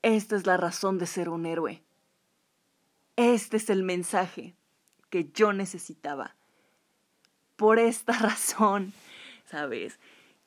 Esta 0.01 0.35
es 0.35 0.45
la 0.45 0.57
razón 0.57 0.97
de 0.97 1.05
ser 1.05 1.29
un 1.29 1.45
héroe. 1.45 1.83
Este 3.15 3.57
es 3.57 3.69
el 3.69 3.83
mensaje 3.83 4.55
que 5.09 5.31
yo 5.33 5.53
necesitaba. 5.53 6.35
Por 7.55 7.79
esta 7.79 8.13
razón, 8.19 8.93
¿sabes? 9.45 9.99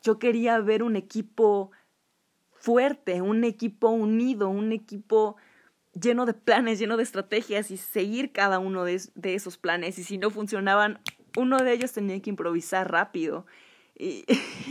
Yo 0.02 0.18
quería 0.18 0.58
ver 0.60 0.82
un 0.82 0.96
equipo 0.96 1.70
fuerte, 2.52 3.22
un 3.22 3.44
equipo 3.44 3.88
unido, 3.88 4.48
un 4.48 4.72
equipo 4.72 5.36
lleno 6.00 6.26
de 6.26 6.34
planes, 6.34 6.78
lleno 6.78 6.96
de 6.96 7.02
estrategias 7.02 7.70
y 7.70 7.76
seguir 7.76 8.32
cada 8.32 8.58
uno 8.58 8.84
de, 8.84 9.00
esos 9.22 9.58
planes. 9.58 9.98
Y 9.98 10.04
si 10.04 10.18
no 10.18 10.30
funcionaban, 10.30 11.00
uno 11.36 11.58
de 11.58 11.72
ellos 11.72 11.92
tenía 11.92 12.20
que 12.20 12.30
improvisar 12.30 12.90
rápido. 12.90 13.46
Y, 14.00 14.24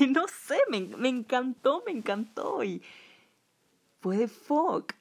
no 0.08 0.26
sé, 0.30 0.58
me, 0.70 0.80
me, 0.80 1.10
encantó, 1.10 1.84
me 1.86 1.92
encantó. 1.92 2.64
Y 2.64 2.82
fue 4.00 4.16
de 4.16 4.30
fuck. 4.30 4.94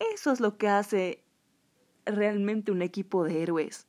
Eso 0.00 0.32
es 0.32 0.40
lo 0.40 0.58
que 0.58 0.66
hace 0.66 1.22
realmente 2.04 2.72
un 2.72 2.82
equipo 2.82 3.22
de 3.22 3.40
héroes. 3.40 3.86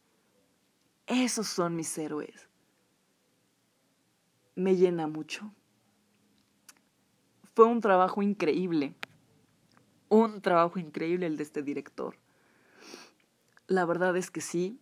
Esos 1.08 1.48
son 1.48 1.76
mis 1.76 1.98
héroes. 1.98 2.48
Me 4.56 4.76
llena 4.76 5.08
mucho. 5.08 5.54
Fue 7.56 7.66
un 7.66 7.82
trabajo 7.82 8.22
increíble 8.22 8.96
un 10.14 10.42
trabajo 10.42 10.78
increíble 10.78 11.26
el 11.26 11.38
de 11.38 11.44
este 11.44 11.64
director. 11.64 12.16
La 13.68 13.86
verdad 13.86 14.16
es 14.16 14.30
que 14.30 14.42
sí, 14.42 14.80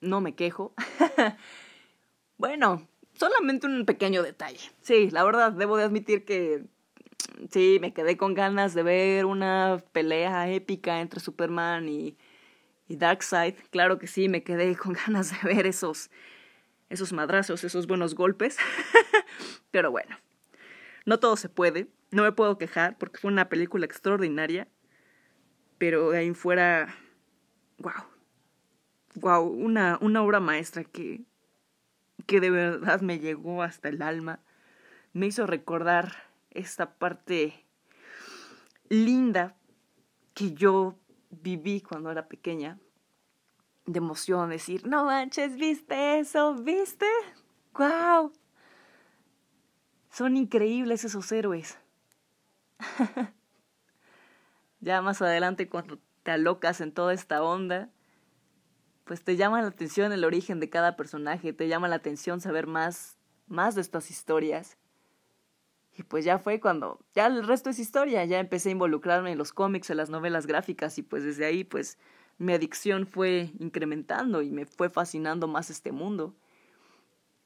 no 0.00 0.20
me 0.20 0.34
quejo. 0.34 0.74
bueno, 2.38 2.88
solamente 3.14 3.68
un 3.68 3.86
pequeño 3.86 4.24
detalle. 4.24 4.72
Sí, 4.80 5.10
la 5.10 5.22
verdad, 5.22 5.52
debo 5.52 5.76
de 5.76 5.84
admitir 5.84 6.24
que 6.24 6.64
sí, 7.50 7.78
me 7.80 7.92
quedé 7.92 8.16
con 8.16 8.34
ganas 8.34 8.74
de 8.74 8.82
ver 8.82 9.26
una 9.26 9.80
pelea 9.92 10.50
épica 10.50 11.00
entre 11.00 11.20
Superman 11.20 11.88
y, 11.88 12.16
y 12.90 12.96
Darkseid. 12.96 13.54
Claro 13.70 14.00
que 14.00 14.08
sí, 14.08 14.28
me 14.28 14.42
quedé 14.42 14.76
con 14.76 14.92
ganas 15.06 15.30
de 15.30 15.54
ver 15.54 15.66
esos, 15.66 16.10
esos 16.88 17.12
madrazos, 17.12 17.62
esos 17.62 17.86
buenos 17.86 18.16
golpes. 18.16 18.58
Pero 19.70 19.92
bueno, 19.92 20.18
no 21.06 21.20
todo 21.20 21.36
se 21.36 21.48
puede. 21.48 21.86
No 22.10 22.24
me 22.24 22.32
puedo 22.32 22.58
quejar 22.58 22.98
porque 22.98 23.18
fue 23.18 23.30
una 23.30 23.48
película 23.48 23.86
extraordinaria. 23.86 24.66
Pero 25.78 26.10
de 26.10 26.18
ahí 26.18 26.34
fuera, 26.34 26.96
wow. 27.78 28.04
Wow, 29.14 29.44
una, 29.44 29.96
una 30.00 30.22
obra 30.22 30.40
maestra 30.40 30.82
que, 30.82 31.22
que 32.26 32.40
de 32.40 32.50
verdad 32.50 33.02
me 33.02 33.20
llegó 33.20 33.62
hasta 33.62 33.88
el 33.88 34.02
alma. 34.02 34.40
Me 35.12 35.26
hizo 35.26 35.46
recordar 35.46 36.24
esta 36.50 36.94
parte 36.94 37.64
linda 38.88 39.54
que 40.34 40.54
yo 40.54 40.98
viví 41.30 41.80
cuando 41.80 42.10
era 42.10 42.28
pequeña. 42.28 42.78
De 43.86 43.98
emoción, 43.98 44.50
decir, 44.50 44.86
no 44.86 45.04
manches, 45.06 45.56
¿viste 45.56 46.20
eso? 46.20 46.54
¿Viste? 46.54 47.06
¡Guau! 47.72 48.32
Son 50.10 50.36
increíbles 50.36 51.04
esos 51.04 51.30
héroes. 51.32 51.78
ya 54.80 55.02
más 55.02 55.22
adelante, 55.22 55.68
cuando 55.68 55.98
te 56.22 56.30
alocas 56.32 56.80
en 56.80 56.92
toda 56.92 57.14
esta 57.14 57.42
onda, 57.42 57.88
pues 59.04 59.24
te 59.24 59.36
llama 59.36 59.62
la 59.62 59.68
atención 59.68 60.12
el 60.12 60.24
origen 60.24 60.60
de 60.60 60.70
cada 60.70 60.96
personaje, 60.96 61.52
te 61.52 61.68
llama 61.68 61.88
la 61.88 61.96
atención 61.96 62.40
saber 62.40 62.66
más, 62.66 63.16
más 63.46 63.74
de 63.74 63.80
estas 63.80 64.10
historias. 64.10 64.76
Pues 66.08 66.24
ya 66.24 66.38
fue 66.38 66.60
cuando, 66.60 66.98
ya 67.14 67.26
el 67.26 67.46
resto 67.46 67.70
es 67.70 67.78
historia, 67.78 68.24
ya 68.24 68.38
empecé 68.38 68.70
a 68.70 68.72
involucrarme 68.72 69.32
en 69.32 69.38
los 69.38 69.52
cómics, 69.52 69.90
en 69.90 69.96
las 69.96 70.10
novelas 70.10 70.46
gráficas 70.46 70.98
y 70.98 71.02
pues 71.02 71.24
desde 71.24 71.44
ahí 71.44 71.64
pues 71.64 71.98
mi 72.38 72.52
adicción 72.54 73.06
fue 73.06 73.52
incrementando 73.58 74.40
y 74.40 74.50
me 74.50 74.64
fue 74.64 74.88
fascinando 74.88 75.46
más 75.46 75.68
este 75.68 75.92
mundo. 75.92 76.34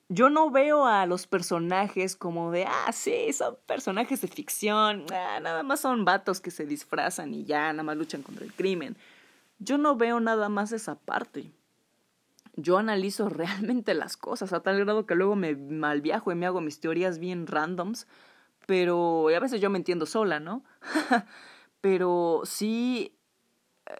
Yo 0.08 0.30
no 0.30 0.50
veo 0.50 0.86
a 0.86 1.06
los 1.06 1.26
personajes 1.26 2.14
como 2.14 2.52
de, 2.52 2.64
ah, 2.66 2.92
sí, 2.92 3.32
son 3.32 3.56
personajes 3.66 4.20
de 4.20 4.28
ficción, 4.28 5.06
ah, 5.12 5.40
nada 5.40 5.62
más 5.62 5.80
son 5.80 6.04
vatos 6.04 6.40
que 6.40 6.50
se 6.50 6.66
disfrazan 6.66 7.34
y 7.34 7.44
ya, 7.44 7.72
nada 7.72 7.82
más 7.82 7.96
luchan 7.96 8.22
contra 8.22 8.44
el 8.44 8.52
crimen. 8.52 8.96
Yo 9.58 9.78
no 9.78 9.96
veo 9.96 10.20
nada 10.20 10.48
más 10.48 10.72
esa 10.72 10.94
parte. 10.94 11.50
Yo 12.54 12.78
analizo 12.78 13.28
realmente 13.30 13.94
las 13.94 14.16
cosas 14.16 14.52
a 14.52 14.60
tal 14.60 14.78
grado 14.78 15.06
que 15.06 15.14
luego 15.14 15.36
me 15.36 15.56
malviajo 15.56 16.30
y 16.30 16.34
me 16.34 16.46
hago 16.46 16.60
mis 16.60 16.80
teorías 16.80 17.18
bien 17.18 17.46
randoms 17.46 18.06
pero 18.66 19.28
a 19.28 19.40
veces 19.40 19.60
yo 19.60 19.70
me 19.70 19.78
entiendo 19.78 20.06
sola, 20.06 20.40
¿no? 20.40 20.64
pero 21.80 22.42
sí, 22.44 23.16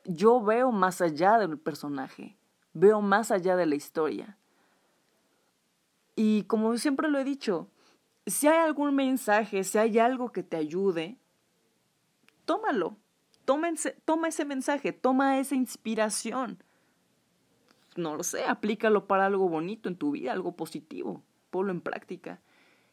yo 0.05 0.43
veo 0.43 0.73
más 0.73 1.01
allá 1.01 1.39
del 1.39 1.59
personaje, 1.59 2.37
veo 2.73 3.01
más 3.01 3.31
allá 3.31 3.57
de 3.57 3.67
la 3.67 3.75
historia. 3.75 4.39
Y 6.17 6.45
como 6.45 6.77
siempre 6.79 7.09
lo 7.09 7.19
he 7.19 7.25
dicho, 7.25 7.69
si 8.27 8.47
hay 8.47 8.59
algún 8.59 8.95
mensaje, 8.95 9.65
si 9.65 9.79
hay 9.79 9.99
algo 9.99 10.33
que 10.33 10.43
te 10.43 10.57
ayude, 10.57 11.19
tómalo. 12.45 12.97
Toma, 13.45 13.69
toma 14.07 14.29
ese 14.29 14.47
mensaje, 14.47 14.93
toma 14.93 15.39
esa 15.39 15.55
inspiración. 15.55 16.63
No 17.95 18.17
lo 18.17 18.23
sé, 18.23 18.45
aplícalo 18.45 19.07
para 19.07 19.27
algo 19.27 19.51
bonito 19.51 19.91
en 19.91 19.97
tu 19.97 20.13
vida, 20.13 20.33
algo 20.33 20.57
positivo, 20.57 21.23
ponlo 21.51 21.71
en 21.71 21.83
práctica. 21.83 22.41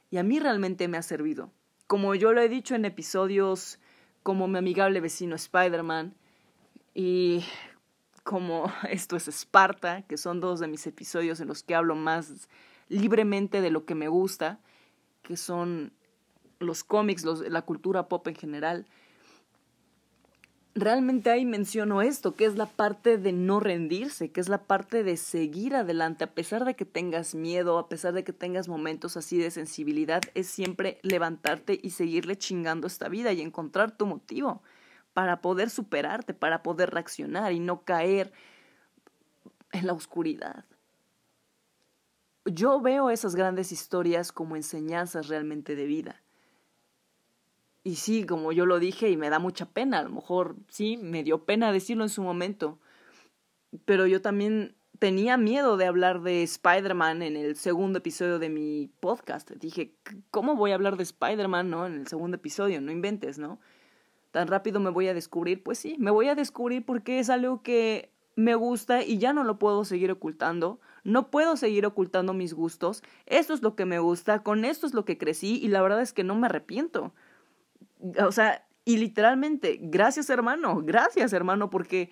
Y 0.10 0.18
a 0.18 0.24
mí 0.24 0.40
realmente 0.40 0.90
me 0.90 0.98
ha 0.98 1.02
servido 1.02 1.52
como 1.92 2.16
yo 2.16 2.32
lo 2.32 2.40
he 2.40 2.48
dicho 2.48 2.74
en 2.74 2.86
episodios 2.86 3.78
como 4.24 4.48
mi 4.48 4.60
amigable 4.60 5.02
vecino 5.02 5.36
Spider-Man 5.36 6.16
y 6.96 7.44
como 8.24 8.72
esto 8.90 9.18
es 9.18 9.28
Esparta, 9.28 10.04
que 10.04 10.16
son 10.16 10.40
dos 10.40 10.62
de 10.62 10.70
mis 10.70 10.88
episodios 10.88 11.42
en 11.42 11.50
los 11.50 11.64
que 11.64 11.76
hablo 11.76 11.96
más 11.96 12.48
libremente 12.88 13.60
de 13.60 13.72
lo 13.72 13.84
que 13.84 13.94
me 13.94 14.08
gusta, 14.08 14.62
que 15.22 15.36
son 15.36 15.92
los 16.60 16.86
cómics, 16.86 17.26
la 17.26 17.64
cultura 17.64 18.08
pop 18.08 18.26
en 18.30 18.36
general 18.36 18.88
realmente 20.76 21.30
ahí 21.30 21.46
menciono 21.46 22.02
esto, 22.02 22.36
que 22.36 22.46
es 22.46 22.56
la 22.56 22.66
parte 22.66 23.18
de 23.18 23.34
no 23.34 23.60
rendirse, 23.60 24.32
que 24.32 24.40
es 24.40 24.50
la 24.50 24.64
parte 24.64 25.04
de 25.04 25.18
seguir 25.18 25.76
adelante, 25.76 26.24
a 26.24 26.34
pesar 26.34 26.66
de 26.66 26.76
que 26.76 26.86
tengas 26.86 27.36
miedo, 27.36 27.78
a 27.78 27.90
pesar 27.90 28.14
de 28.14 28.24
que 28.24 28.34
tengas 28.34 28.68
momentos 28.68 29.18
así 29.18 29.38
de 29.38 29.52
sensibilidad, 29.52 30.22
es 30.34 30.48
siempre 30.48 31.00
levantarte 31.04 31.80
y 31.82 31.92
seguirle 31.92 32.38
chingando 32.38 32.88
esta 32.88 33.10
vida 33.10 33.34
y 33.34 33.42
encontrar 33.42 33.98
tu 33.98 34.06
motivo 34.06 34.62
para 35.14 35.42
poder 35.42 35.70
superarte, 35.70 36.34
para 36.34 36.64
poder 36.64 36.92
reaccionar 36.92 37.52
y 37.52 37.60
no 37.60 37.84
caer 37.84 38.32
en 39.72 39.88
la 39.88 39.94
oscuridad. 39.94 40.66
Yo 42.46 42.82
veo 42.82 43.10
esas 43.10 43.36
grandes 43.36 43.72
historias 43.72 44.32
como 44.32 44.56
enseñanzas 44.56 45.28
realmente 45.28 45.76
de 45.76 45.86
vida 45.86 46.22
y 47.84 47.96
sí, 47.96 48.26
como 48.26 48.52
yo 48.52 48.66
lo 48.66 48.80
dije, 48.80 49.10
y 49.10 49.18
me 49.18 49.30
da 49.30 49.40
mucha 49.40 49.66
pena, 49.66 50.00
a 50.00 50.04
lo 50.04 50.10
mejor 50.10 50.56
sí, 50.68 50.98
me 50.98 51.24
dio 51.24 51.46
pena 51.46 51.72
decirlo 51.72 52.04
en 52.04 52.10
su 52.10 52.22
momento, 52.22 52.80
pero 53.86 54.06
yo 54.06 54.22
también 54.22 54.76
tenía 55.00 55.36
miedo 55.36 55.78
de 55.78 55.86
hablar 55.88 56.22
de 56.22 56.44
Spider-Man 56.44 57.24
en 57.24 57.36
el 57.36 57.56
segundo 57.56 57.98
episodio 57.98 58.38
de 58.38 58.50
mi 58.50 58.92
podcast. 59.00 59.50
Dije, 59.50 59.96
¿cómo 60.30 60.56
voy 60.56 60.72
a 60.72 60.76
hablar 60.76 60.96
de 60.96 61.02
Spider-Man, 61.02 61.72
no? 61.72 61.88
En 61.88 61.94
el 61.94 62.08
segundo 62.08 62.38
episodio, 62.38 62.82
no 62.82 62.92
inventes, 62.92 63.40
¿no? 63.40 63.60
Tan 64.30 64.48
rápido 64.48 64.80
me 64.80 64.92
voy 64.92 65.08
a 65.08 65.16
descubrir. 65.16 65.64
Pues 65.64 65.80
sí, 65.80 65.96
me 65.98 66.12
voy 66.12 66.28
a 66.28 66.36
descubrir 66.36 66.86
porque 66.86 67.18
es 67.18 67.32
algo 67.32 67.64
que 67.64 68.12
me 68.36 68.54
gusta 68.54 69.04
y 69.04 69.18
ya 69.18 69.34
no 69.34 69.44
lo 69.44 69.58
puedo 69.58 69.86
seguir 69.86 70.12
ocultando. 70.12 70.80
No 71.04 71.32
puedo 71.32 71.58
seguir 71.58 71.88
ocultando 71.88 72.34
mis 72.34 72.54
gustos. 72.54 73.02
Esto 73.26 73.56
es 73.56 73.64
lo 73.64 73.76
que 73.76 73.86
me 73.86 73.98
gusta, 73.98 74.44
con 74.44 74.66
esto 74.66 74.86
es 74.86 74.94
lo 74.94 75.04
que 75.04 75.18
crecí 75.18 75.60
y 75.64 75.70
la 75.70 75.82
verdad 75.82 76.02
es 76.02 76.14
que 76.14 76.24
no 76.24 76.36
me 76.36 76.46
arrepiento. 76.46 77.12
O 78.26 78.32
sea, 78.32 78.66
y 78.86 78.98
literalmente, 78.98 79.80
gracias 79.82 80.30
hermano, 80.30 80.82
gracias 80.84 81.34
hermano, 81.34 81.70
porque 81.70 82.10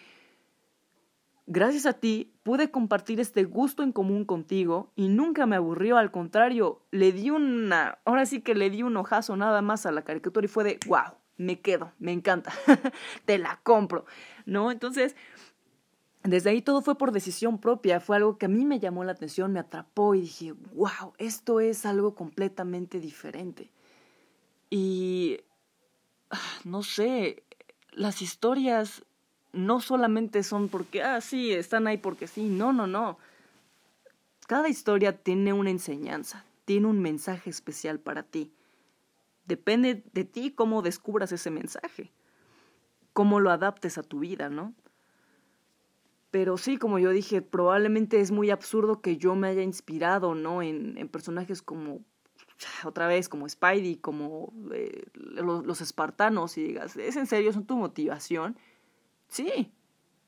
gracias 1.48 1.88
a 1.88 1.94
ti 1.94 2.32
pude 2.44 2.70
compartir 2.70 3.20
este 3.20 3.44
gusto 3.44 3.82
en 3.82 3.92
común 3.92 4.24
contigo 4.24 4.92
y 4.96 5.10
nunca 5.10 5.48
me 5.48 5.56
aburrió, 5.56 5.98
al 5.98 6.12
contrario, 6.12 6.82
le 6.92 7.12
di 7.12 7.32
una, 7.32 8.00
ahora 8.06 8.26
sí 8.26 8.42
que 8.42 8.54
le 8.54 8.70
di 8.70 8.84
un 8.84 8.96
ojazo 8.98 9.36
nada 9.36 9.62
más 9.62 9.86
a 9.86 9.92
la 9.92 10.04
caricatura 10.04 10.46
y 10.46 10.50
fue 10.50 10.64
de, 10.64 10.80
wow, 10.88 11.16
me 11.38 11.60
quedo, 11.60 11.92
me 11.98 12.12
encanta, 12.12 12.54
te 13.26 13.40
la 13.40 13.60
compro, 13.64 14.06
¿no? 14.46 14.72
Entonces, 14.72 15.16
desde 16.24 16.52
ahí 16.52 16.62
todo 16.62 16.82
fue 16.82 16.98
por 16.98 17.12
decisión 17.12 17.60
propia, 17.60 18.00
fue 18.00 18.18
algo 18.18 18.38
que 18.38 18.46
a 18.46 18.50
mí 18.50 18.66
me 18.66 18.80
llamó 18.80 19.04
la 19.04 19.14
atención, 19.14 19.52
me 19.52 19.60
atrapó 19.60 20.14
y 20.14 20.22
dije, 20.22 20.54
wow, 20.74 21.14
esto 21.18 21.60
es 21.60 21.86
algo 21.86 22.14
completamente 22.14 23.00
diferente. 23.00 23.72
Y 24.70 25.40
no 26.64 26.84
sé, 26.84 27.44
las 27.92 28.22
historias 28.22 29.04
no 29.52 29.82
solamente 29.82 30.44
son 30.44 30.70
porque, 30.70 31.02
ah, 31.02 31.22
sí, 31.22 31.52
están 31.52 31.88
ahí 31.88 31.98
porque 31.98 32.28
sí, 32.28 32.44
no, 32.44 32.74
no, 32.74 32.88
no. 32.88 33.18
Cada 34.48 34.70
historia 34.70 35.18
tiene 35.18 35.54
una 35.54 35.70
enseñanza, 35.70 36.46
tiene 36.66 36.88
un 36.88 37.00
mensaje 37.02 37.50
especial 37.50 38.00
para 38.00 38.24
ti. 38.24 38.52
Depende 39.46 40.04
de 40.14 40.26
ti 40.26 40.52
cómo 40.52 40.82
descubras 40.82 41.32
ese 41.32 41.50
mensaje, 41.50 42.12
cómo 43.14 43.40
lo 43.40 43.52
adaptes 43.52 43.98
a 43.98 44.04
tu 44.04 44.20
vida, 44.20 44.50
¿no? 44.50 44.74
Pero 46.32 46.58
sí, 46.58 46.78
como 46.78 47.00
yo 47.00 47.10
dije, 47.10 47.42
probablemente 47.42 48.20
es 48.20 48.30
muy 48.30 48.52
absurdo 48.52 49.02
que 49.02 49.18
yo 49.18 49.34
me 49.34 49.48
haya 49.48 49.64
inspirado, 49.64 50.36
¿no? 50.36 50.62
En, 50.62 50.96
en 51.00 51.08
personajes 51.10 51.64
como 51.64 52.02
otra 52.84 53.08
vez 53.08 53.30
como 53.30 53.48
Spidey, 53.48 53.98
como 53.98 54.54
eh, 54.74 55.06
los, 55.14 55.82
espartanos 55.82 56.58
y 56.58 56.64
digas, 56.64 56.96
¿es 56.98 57.16
en 57.16 57.28
serio? 57.28 57.54
¿Son 57.54 57.66
tu 57.66 57.78
motivación? 57.78 58.58
Sí, 59.28 59.72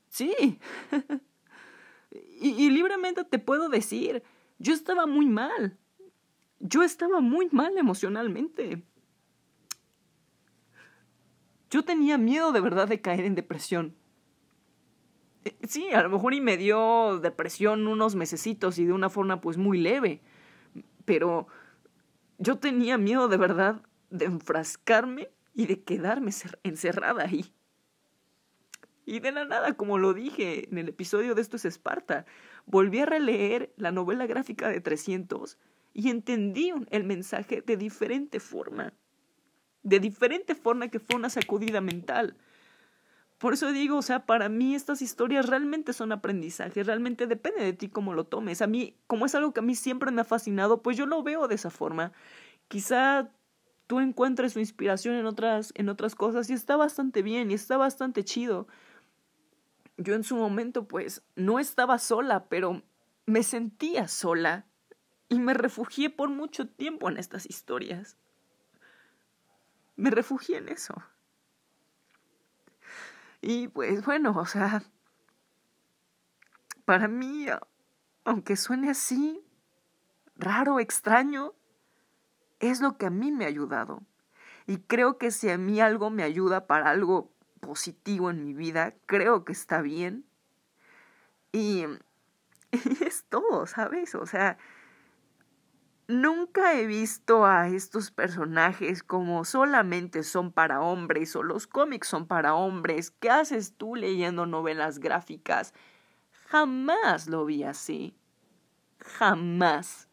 sí. 0.08 0.58
y, 2.10 2.50
y 2.50 2.70
libremente 2.70 3.24
te 3.24 3.38
puedo 3.38 3.68
decir, 3.68 4.22
yo 4.58 4.72
estaba 4.72 5.06
muy 5.06 5.26
mal. 5.26 5.78
Yo 6.60 6.82
estaba 6.82 7.20
muy 7.20 7.48
mal 7.50 7.76
emocionalmente. 7.76 8.84
Yo 11.70 11.84
tenía 11.84 12.18
miedo 12.18 12.52
de 12.52 12.60
verdad 12.60 12.86
de 12.86 13.00
caer 13.00 13.24
en 13.24 13.34
depresión. 13.34 13.96
Eh, 15.44 15.56
sí, 15.66 15.90
a 15.92 16.02
lo 16.02 16.10
mejor 16.10 16.34
y 16.34 16.40
me 16.40 16.56
dio 16.56 17.18
depresión 17.18 17.88
unos 17.88 18.14
mesecitos 18.14 18.78
y 18.78 18.84
de 18.84 18.92
una 18.92 19.10
forma 19.10 19.40
pues 19.40 19.56
muy 19.56 19.78
leve. 19.78 20.20
Pero 21.04 21.48
yo 22.42 22.58
tenía 22.58 22.98
miedo 22.98 23.28
de 23.28 23.36
verdad 23.36 23.82
de 24.10 24.24
enfrascarme 24.24 25.30
y 25.54 25.66
de 25.66 25.82
quedarme 25.82 26.32
encerrada 26.64 27.22
ahí. 27.22 27.54
Y 29.04 29.20
de 29.20 29.30
la 29.30 29.44
nada, 29.44 29.74
como 29.74 29.96
lo 29.96 30.12
dije 30.12 30.68
en 30.68 30.78
el 30.78 30.88
episodio 30.88 31.34
de 31.34 31.42
Esto 31.42 31.56
es 31.56 31.64
Esparta, 31.64 32.26
volví 32.66 32.98
a 32.98 33.06
releer 33.06 33.72
la 33.76 33.92
novela 33.92 34.26
gráfica 34.26 34.68
de 34.68 34.80
300 34.80 35.56
y 35.94 36.10
entendí 36.10 36.72
el 36.90 37.04
mensaje 37.04 37.62
de 37.62 37.76
diferente 37.76 38.40
forma. 38.40 38.92
De 39.84 40.00
diferente 40.00 40.54
forma 40.56 40.88
que 40.88 40.98
fue 40.98 41.16
una 41.16 41.30
sacudida 41.30 41.80
mental. 41.80 42.36
Por 43.42 43.54
eso 43.54 43.72
digo, 43.72 43.96
o 43.96 44.02
sea, 44.02 44.24
para 44.24 44.48
mí 44.48 44.76
estas 44.76 45.02
historias 45.02 45.48
realmente 45.48 45.92
son 45.92 46.12
aprendizaje, 46.12 46.84
realmente 46.84 47.26
depende 47.26 47.64
de 47.64 47.72
ti 47.72 47.88
cómo 47.88 48.14
lo 48.14 48.22
tomes. 48.22 48.62
A 48.62 48.68
mí, 48.68 48.96
como 49.08 49.26
es 49.26 49.34
algo 49.34 49.52
que 49.52 49.58
a 49.58 49.64
mí 49.64 49.74
siempre 49.74 50.12
me 50.12 50.20
ha 50.20 50.24
fascinado, 50.24 50.80
pues 50.80 50.96
yo 50.96 51.06
lo 51.06 51.24
veo 51.24 51.48
de 51.48 51.56
esa 51.56 51.68
forma. 51.68 52.12
Quizá 52.68 53.32
tú 53.88 53.98
encuentres 53.98 54.54
tu 54.54 54.60
inspiración 54.60 55.16
en 55.16 55.26
otras, 55.26 55.72
en 55.74 55.88
otras 55.88 56.14
cosas 56.14 56.48
y 56.50 56.52
está 56.52 56.76
bastante 56.76 57.22
bien 57.22 57.50
y 57.50 57.54
está 57.54 57.76
bastante 57.76 58.22
chido. 58.22 58.68
Yo 59.96 60.14
en 60.14 60.22
su 60.22 60.36
momento, 60.36 60.86
pues, 60.86 61.24
no 61.34 61.58
estaba 61.58 61.98
sola, 61.98 62.44
pero 62.44 62.84
me 63.26 63.42
sentía 63.42 64.06
sola 64.06 64.66
y 65.28 65.40
me 65.40 65.54
refugié 65.54 66.10
por 66.10 66.28
mucho 66.28 66.68
tiempo 66.68 67.10
en 67.10 67.16
estas 67.16 67.50
historias. 67.50 68.16
Me 69.96 70.12
refugié 70.12 70.58
en 70.58 70.68
eso. 70.68 70.94
Y 73.42 73.66
pues 73.66 74.04
bueno, 74.04 74.32
o 74.36 74.46
sea, 74.46 74.84
para 76.84 77.08
mí, 77.08 77.46
aunque 78.24 78.56
suene 78.56 78.88
así, 78.88 79.44
raro, 80.36 80.78
extraño, 80.78 81.52
es 82.60 82.80
lo 82.80 82.96
que 82.96 83.06
a 83.06 83.10
mí 83.10 83.32
me 83.32 83.44
ha 83.44 83.48
ayudado. 83.48 84.02
Y 84.68 84.78
creo 84.78 85.18
que 85.18 85.32
si 85.32 85.50
a 85.50 85.58
mí 85.58 85.80
algo 85.80 86.08
me 86.08 86.22
ayuda 86.22 86.68
para 86.68 86.88
algo 86.90 87.32
positivo 87.58 88.30
en 88.30 88.44
mi 88.44 88.54
vida, 88.54 88.94
creo 89.06 89.44
que 89.44 89.52
está 89.52 89.82
bien. 89.82 90.24
Y, 91.50 91.84
y 92.70 93.04
es 93.04 93.24
todo, 93.28 93.66
¿sabes? 93.66 94.14
O 94.14 94.24
sea, 94.24 94.56
Nunca 96.12 96.78
he 96.78 96.84
visto 96.84 97.46
a 97.46 97.68
estos 97.68 98.10
personajes 98.10 99.02
como 99.02 99.46
solamente 99.46 100.24
son 100.24 100.52
para 100.52 100.82
hombres 100.82 101.34
o 101.36 101.42
los 101.42 101.66
cómics 101.66 102.06
son 102.08 102.26
para 102.26 102.54
hombres. 102.54 103.10
¿Qué 103.12 103.30
haces 103.30 103.78
tú 103.78 103.96
leyendo 103.96 104.44
novelas 104.44 104.98
gráficas? 104.98 105.72
Jamás 106.48 107.28
lo 107.28 107.46
vi 107.46 107.62
así. 107.62 108.14
Jamás. 108.98 110.06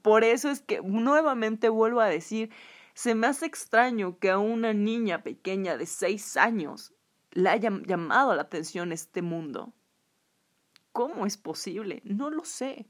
Por 0.00 0.24
eso 0.24 0.48
es 0.48 0.62
que 0.62 0.80
nuevamente 0.80 1.68
vuelvo 1.68 2.00
a 2.00 2.06
decir, 2.06 2.50
se 2.94 3.14
me 3.14 3.26
hace 3.26 3.44
extraño 3.44 4.18
que 4.18 4.30
a 4.30 4.38
una 4.38 4.72
niña 4.72 5.22
pequeña 5.22 5.76
de 5.76 5.84
seis 5.84 6.38
años 6.38 6.94
le 7.32 7.50
haya 7.50 7.70
llamado 7.84 8.34
la 8.34 8.40
atención 8.40 8.90
este 8.90 9.20
mundo. 9.20 9.74
¿Cómo 10.92 11.26
es 11.26 11.36
posible? 11.36 12.00
No 12.04 12.30
lo 12.30 12.46
sé. 12.46 12.88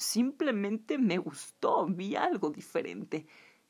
Simplemente 0.00 0.96
me 0.96 1.18
gustó, 1.18 1.84
vi 1.84 2.16
algo 2.16 2.48
diferente. 2.48 3.26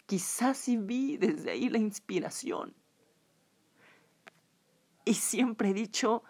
Quizás 0.07 0.59
sí 0.59 0.77
vi 0.77 1.17
desde 1.17 1.51
ahí 1.51 1.69
la 1.69 1.79
inspiración. 1.79 2.73
Y 5.05 5.15
siempre 5.15 5.71
he 5.71 5.75
dicho, 5.75 6.23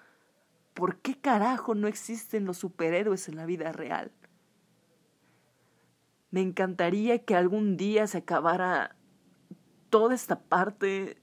¿por 0.73 1.03
qué 1.03 1.21
carajo 1.21 1.75
no 1.75 1.87
existen 1.87 2.47
los 2.47 2.57
superhéroes 2.57 3.29
en 3.29 3.37
la 3.37 3.45
vida 3.45 3.73
real? 3.73 4.11
Me 6.31 6.41
encantaría 6.41 7.23
que 7.27 7.37
algún 7.37 7.77
día 7.77 8.07
se 8.07 8.17
acabara 8.17 8.97
toda 9.91 10.15
esta 10.15 10.41
parte 10.41 11.21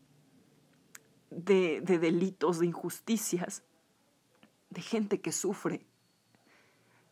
de, 1.31 1.81
de 1.81 1.97
delitos, 1.97 2.59
de 2.59 2.67
injusticias, 2.67 3.63
de 4.69 4.81
gente 4.83 5.19
que 5.19 5.31
sufre 5.31 5.86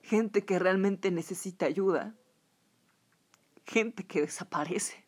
gente 0.05 0.45
que 0.45 0.59
realmente 0.59 1.09
necesita 1.09 1.65
ayuda, 1.65 2.15
gente 3.65 4.05
que 4.05 4.21
desaparece. 4.21 5.03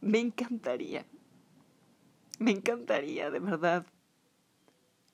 Me 0.00 0.20
encantaría, 0.20 1.04
me 2.38 2.52
encantaría 2.52 3.30
de 3.32 3.40
verdad. 3.40 3.86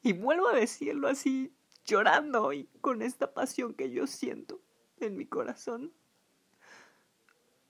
Y 0.02 0.12
vuelvo 0.12 0.48
a 0.48 0.54
decirlo 0.54 1.08
así, 1.08 1.50
llorando 1.86 2.52
y 2.52 2.68
con 2.82 3.00
esta 3.00 3.32
pasión 3.32 3.72
que 3.72 3.90
yo 3.90 4.06
siento 4.06 4.60
en 4.98 5.16
mi 5.16 5.24
corazón. 5.24 5.94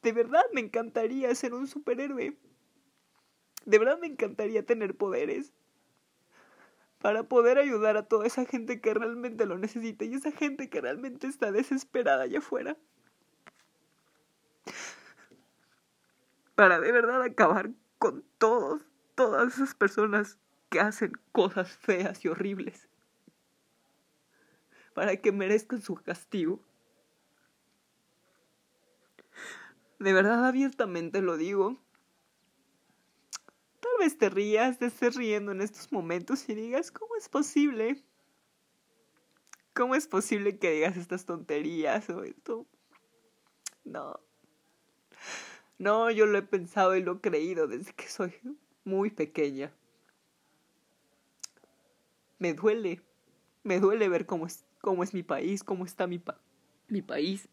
De 0.02 0.11
verdad 0.11 0.42
me 0.52 0.62
encantaría 0.62 1.33
ser 1.37 1.54
un 1.54 1.68
superhéroe. 1.68 2.37
De 3.66 3.78
verdad 3.78 4.00
me 4.00 4.09
encantaría 4.09 4.66
tener 4.66 4.96
poderes 4.96 5.52
para 7.00 7.22
poder 7.22 7.58
ayudar 7.58 7.96
a 7.96 8.02
toda 8.02 8.26
esa 8.26 8.44
gente 8.44 8.80
que 8.80 8.92
realmente 8.92 9.46
lo 9.46 9.56
necesita 9.56 10.04
y 10.04 10.14
esa 10.14 10.32
gente 10.32 10.68
que 10.68 10.80
realmente 10.80 11.26
está 11.26 11.50
desesperada 11.50 12.24
allá 12.24 12.38
afuera. 12.38 12.76
Para 16.54 16.78
de 16.78 16.92
verdad 16.92 17.22
acabar 17.22 17.70
con 17.98 18.22
todos, 18.36 18.82
todas 19.14 19.54
esas 19.54 19.74
personas 19.74 20.38
que 20.68 20.80
hacen 20.80 21.12
cosas 21.32 21.74
feas 21.78 22.22
y 22.24 22.28
horribles. 22.28 22.88
Para 24.92 25.16
que 25.16 25.32
merezcan 25.32 25.80
su 25.80 25.94
castigo. 25.94 26.60
De 29.98 30.12
verdad 30.12 30.44
abiertamente 30.44 31.22
lo 31.22 31.38
digo 31.38 31.78
vez 34.01 34.19
te 34.19 34.31
rías, 34.31 34.79
te 34.79 34.87
estés 34.87 35.14
riendo 35.14 35.53
en 35.53 35.61
estos 35.61 35.93
momentos 35.93 36.49
y 36.49 36.55
digas, 36.55 36.90
¿cómo 36.90 37.14
es 37.16 37.29
posible? 37.29 38.03
¿Cómo 39.75 39.95
es 39.95 40.09
posible 40.09 40.59
que 40.59 40.73
digas 40.73 40.97
estas 40.97 41.27
tonterías 41.27 42.09
o 42.11 42.25
esto? 42.25 42.66
No. 43.85 44.19
No, 45.79 46.11
yo 46.11 46.27
lo 46.27 46.38
he 46.38 46.43
pensado 46.43 46.97
y 46.97 47.03
lo 47.03 47.12
he 47.12 47.21
creído 47.21 47.69
desde 47.69 47.93
que 47.93 48.09
soy 48.09 48.35
muy 48.85 49.11
pequeña. 49.11 49.73
Me 52.38 52.55
duele. 52.55 53.01
Me 53.62 53.79
duele 53.79 54.09
ver 54.09 54.27
cómo 54.27 54.47
es, 54.47 54.64
cómo 54.81 55.05
es 55.05 55.14
mi 55.14 55.23
país, 55.23 55.62
cómo 55.62 55.85
está 55.85 56.07
mi, 56.07 56.19
pa 56.19 56.40
mi 56.88 57.03
país. 57.03 57.49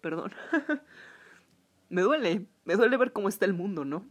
Perdón. 0.00 0.32
me 1.88 2.02
duele. 2.02 2.46
Me 2.64 2.74
duele 2.74 2.96
ver 2.96 3.12
cómo 3.12 3.28
está 3.28 3.46
el 3.46 3.54
mundo, 3.54 3.84
¿no? 3.84 4.04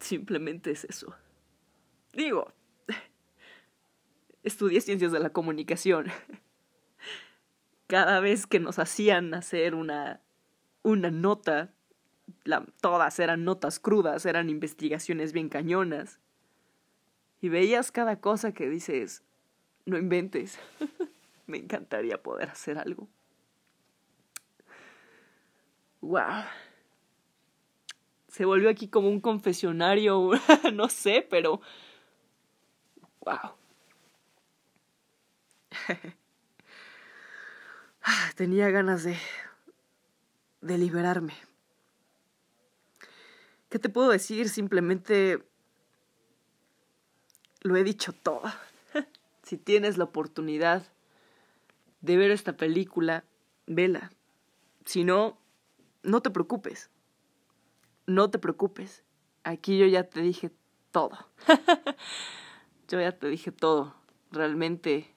Simplemente 0.00 0.70
es 0.70 0.84
eso. 0.84 1.14
Digo, 2.12 2.52
estudié 4.42 4.80
ciencias 4.80 5.12
de 5.12 5.20
la 5.20 5.30
comunicación. 5.30 6.06
Cada 7.86 8.20
vez 8.20 8.46
que 8.46 8.60
nos 8.60 8.78
hacían 8.78 9.34
hacer 9.34 9.74
una, 9.74 10.20
una 10.82 11.10
nota, 11.10 11.72
todas 12.80 13.18
eran 13.18 13.44
notas 13.44 13.78
crudas, 13.80 14.26
eran 14.26 14.50
investigaciones 14.50 15.32
bien 15.32 15.48
cañonas. 15.48 16.20
Y 17.40 17.48
veías 17.48 17.92
cada 17.92 18.20
cosa 18.20 18.52
que 18.52 18.68
dices, 18.68 19.22
no 19.86 19.96
inventes. 19.96 20.58
Me 21.46 21.58
encantaría 21.58 22.22
poder 22.22 22.50
hacer 22.50 22.78
algo. 22.78 23.08
Wow 26.00 26.44
se 28.38 28.44
volvió 28.44 28.70
aquí 28.70 28.86
como 28.86 29.08
un 29.08 29.20
confesionario, 29.20 30.30
no 30.72 30.88
sé, 30.88 31.26
pero... 31.28 31.60
¡Wow! 33.22 33.56
Tenía 38.36 38.70
ganas 38.70 39.02
de... 39.02 39.16
de 40.60 40.78
liberarme. 40.78 41.34
¿Qué 43.70 43.80
te 43.80 43.88
puedo 43.88 44.10
decir? 44.10 44.48
Simplemente... 44.48 45.42
Lo 47.62 47.76
he 47.76 47.82
dicho 47.82 48.12
todo. 48.12 48.42
si 49.42 49.58
tienes 49.58 49.98
la 49.98 50.04
oportunidad 50.04 50.86
de 52.02 52.16
ver 52.16 52.30
esta 52.30 52.56
película, 52.56 53.24
vela. 53.66 54.12
Si 54.84 55.02
no, 55.02 55.36
no 56.04 56.22
te 56.22 56.30
preocupes 56.30 56.88
no 58.08 58.30
te 58.30 58.38
preocupes, 58.38 59.04
aquí 59.44 59.78
yo 59.78 59.86
ya 59.86 60.04
te 60.04 60.22
dije 60.22 60.50
todo. 60.90 61.28
yo 62.88 63.00
ya 63.00 63.12
te 63.12 63.28
dije 63.28 63.52
todo. 63.52 63.94
Realmente 64.32 65.14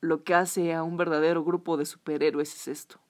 lo 0.00 0.24
que 0.24 0.34
hace 0.34 0.72
a 0.72 0.82
un 0.82 0.96
verdadero 0.96 1.44
grupo 1.44 1.76
de 1.76 1.84
superhéroes 1.84 2.54
es 2.54 2.68
esto. 2.68 3.00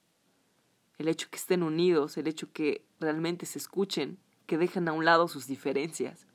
El 0.99 1.07
hecho 1.07 1.29
que 1.31 1.37
estén 1.37 1.63
unidos, 1.63 2.17
el 2.17 2.27
hecho 2.27 2.53
que 2.53 2.85
realmente 2.99 3.47
se 3.47 3.59
escuchen, 3.59 4.19
que 4.47 4.59
dejen 4.59 4.89
a 4.89 4.93
un 4.93 5.05
lado 5.05 5.29
sus 5.29 5.47
diferencias 5.47 6.27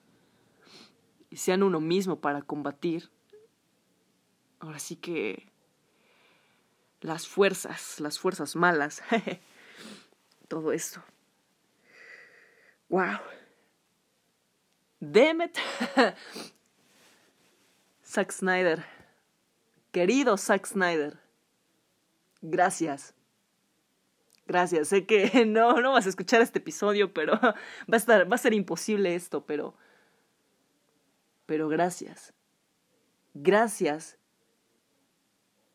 y 1.29 1.37
sean 1.37 1.61
uno 1.61 1.81
mismo 1.81 2.21
para 2.21 2.41
combatir. 2.41 3.09
Ahora 4.59 4.79
sí 4.79 4.95
que 4.95 5.51
las 7.01 7.27
fuerzas, 7.27 7.99
las 7.99 8.17
fuerzas 8.17 8.55
malas, 8.55 9.01
todo 10.47 10.71
esto. 10.71 11.03
Wow. 12.89 13.19
Damn 14.99 15.41
it. 15.41 15.57
Zack 18.05 18.31
Snyder. 18.31 18.83
Querido 19.91 20.37
Zack 20.37 20.65
Snyder. 20.65 21.19
Gracias. 22.41 23.13
Gracias. 24.47 24.87
Sé 24.87 25.05
que 25.05 25.45
no, 25.47 25.79
no 25.81 25.91
vas 25.91 26.07
a 26.07 26.09
escuchar 26.09 26.41
este 26.41 26.59
episodio, 26.59 27.13
pero 27.13 27.33
va 27.41 27.55
a 27.91 27.95
estar, 27.95 28.29
va 28.29 28.35
a 28.35 28.39
ser 28.39 28.53
imposible 28.53 29.15
esto, 29.15 29.45
pero. 29.45 29.75
Pero 31.45 31.67
gracias. 31.69 32.33
Gracias 33.33 34.17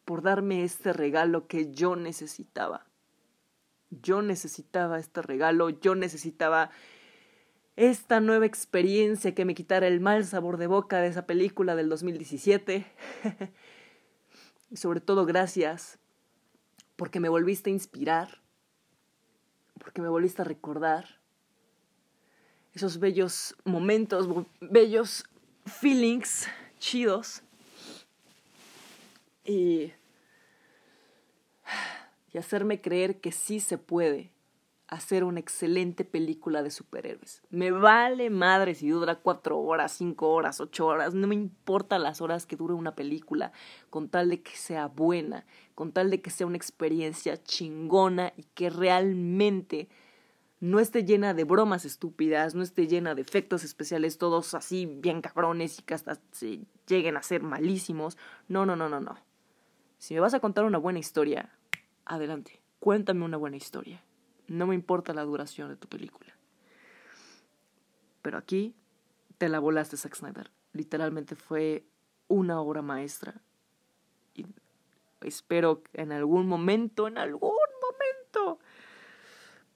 por 0.04 0.22
darme 0.22 0.64
este 0.64 0.92
regalo 0.92 1.46
que 1.46 1.72
yo 1.72 1.96
necesitaba. 1.96 2.86
Yo 3.90 4.22
necesitaba 4.22 4.98
este 4.98 5.22
regalo, 5.22 5.70
yo 5.70 5.94
necesitaba 5.94 6.70
esta 7.76 8.20
nueva 8.20 8.46
experiencia 8.46 9.34
que 9.34 9.44
me 9.44 9.54
quitara 9.54 9.88
el 9.88 10.00
mal 10.00 10.24
sabor 10.24 10.58
de 10.58 10.66
boca 10.66 11.00
de 11.00 11.08
esa 11.08 11.26
película 11.26 11.74
del 11.74 11.88
2017. 11.88 12.86
y 14.70 14.76
sobre 14.76 15.00
todo 15.00 15.26
gracias 15.26 15.98
porque 16.96 17.18
me 17.18 17.28
volviste 17.28 17.70
a 17.70 17.72
inspirar, 17.72 18.40
porque 19.78 20.00
me 20.00 20.08
volviste 20.08 20.42
a 20.42 20.44
recordar 20.44 21.20
esos 22.74 22.98
bellos 22.98 23.56
momentos, 23.64 24.28
bellos 24.60 25.24
feelings 25.66 26.46
chidos. 26.78 27.42
Y, 29.44 29.92
y 32.32 32.38
hacerme 32.38 32.80
creer 32.80 33.20
que 33.20 33.32
sí 33.32 33.58
se 33.58 33.78
puede 33.78 34.33
hacer 34.94 35.24
una 35.24 35.40
excelente 35.40 36.04
película 36.04 36.62
de 36.62 36.70
superhéroes. 36.70 37.42
Me 37.50 37.70
vale 37.70 38.30
madre 38.30 38.74
si 38.74 38.88
dura 38.88 39.16
cuatro 39.16 39.58
horas, 39.58 39.92
cinco 39.92 40.30
horas, 40.30 40.60
ocho 40.60 40.86
horas, 40.86 41.14
no 41.14 41.26
me 41.26 41.34
importa 41.34 41.98
las 41.98 42.20
horas 42.20 42.46
que 42.46 42.56
dure 42.56 42.74
una 42.74 42.94
película, 42.94 43.52
con 43.90 44.08
tal 44.08 44.30
de 44.30 44.42
que 44.42 44.56
sea 44.56 44.86
buena, 44.86 45.46
con 45.74 45.92
tal 45.92 46.10
de 46.10 46.20
que 46.20 46.30
sea 46.30 46.46
una 46.46 46.56
experiencia 46.56 47.42
chingona 47.42 48.32
y 48.36 48.44
que 48.54 48.70
realmente 48.70 49.88
no 50.60 50.80
esté 50.80 51.04
llena 51.04 51.34
de 51.34 51.44
bromas 51.44 51.84
estúpidas, 51.84 52.54
no 52.54 52.62
esté 52.62 52.86
llena 52.86 53.14
de 53.14 53.20
efectos 53.20 53.64
especiales 53.64 54.16
todos 54.16 54.54
así 54.54 54.86
bien 54.86 55.20
cabrones 55.20 55.78
y 55.78 55.82
que 55.82 55.94
hasta 55.94 56.18
lleguen 56.86 57.16
a 57.16 57.22
ser 57.22 57.42
malísimos. 57.42 58.16
No, 58.48 58.64
no, 58.64 58.74
no, 58.74 58.88
no, 58.88 59.00
no. 59.00 59.16
Si 59.98 60.14
me 60.14 60.20
vas 60.20 60.32
a 60.34 60.40
contar 60.40 60.64
una 60.64 60.78
buena 60.78 60.98
historia, 60.98 61.50
adelante, 62.06 62.60
cuéntame 62.78 63.24
una 63.24 63.36
buena 63.36 63.56
historia. 63.56 64.02
No 64.46 64.66
me 64.66 64.74
importa 64.74 65.14
la 65.14 65.22
duración 65.22 65.68
de 65.68 65.76
tu 65.76 65.88
película. 65.88 66.34
Pero 68.22 68.38
aquí 68.38 68.74
te 69.38 69.48
la 69.48 69.58
volaste, 69.58 69.96
Zack 69.96 70.14
Snyder. 70.14 70.50
Literalmente 70.72 71.36
fue 71.36 71.84
una 72.28 72.60
obra 72.60 72.82
maestra. 72.82 73.40
Y 74.34 74.46
espero 75.22 75.82
en 75.92 76.12
algún 76.12 76.46
momento, 76.46 77.06
en 77.06 77.18
algún 77.18 77.50
momento, 77.50 78.58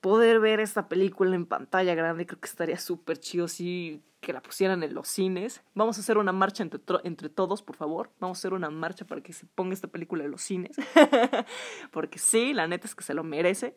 poder 0.00 0.40
ver 0.40 0.60
esta 0.60 0.88
película 0.88 1.34
en 1.34 1.46
pantalla 1.46 1.94
grande. 1.94 2.26
Creo 2.26 2.40
que 2.40 2.48
estaría 2.48 2.78
súper 2.78 3.18
chido 3.18 3.48
si 3.48 4.02
que 4.20 4.32
la 4.32 4.42
pusieran 4.42 4.82
en 4.82 4.94
los 4.94 5.08
cines. 5.08 5.62
Vamos 5.74 5.96
a 5.96 6.00
hacer 6.00 6.18
una 6.18 6.32
marcha 6.32 6.62
entre, 6.62 6.80
entre 7.04 7.28
todos, 7.28 7.62
por 7.62 7.76
favor. 7.76 8.10
Vamos 8.18 8.38
a 8.38 8.40
hacer 8.40 8.52
una 8.52 8.70
marcha 8.70 9.04
para 9.04 9.20
que 9.20 9.32
se 9.32 9.46
ponga 9.46 9.74
esta 9.74 9.88
película 9.88 10.24
en 10.24 10.30
los 10.30 10.42
cines. 10.42 10.76
Porque 11.92 12.18
sí, 12.18 12.52
la 12.52 12.66
neta 12.66 12.86
es 12.86 12.94
que 12.94 13.04
se 13.04 13.14
lo 13.14 13.22
merece. 13.22 13.76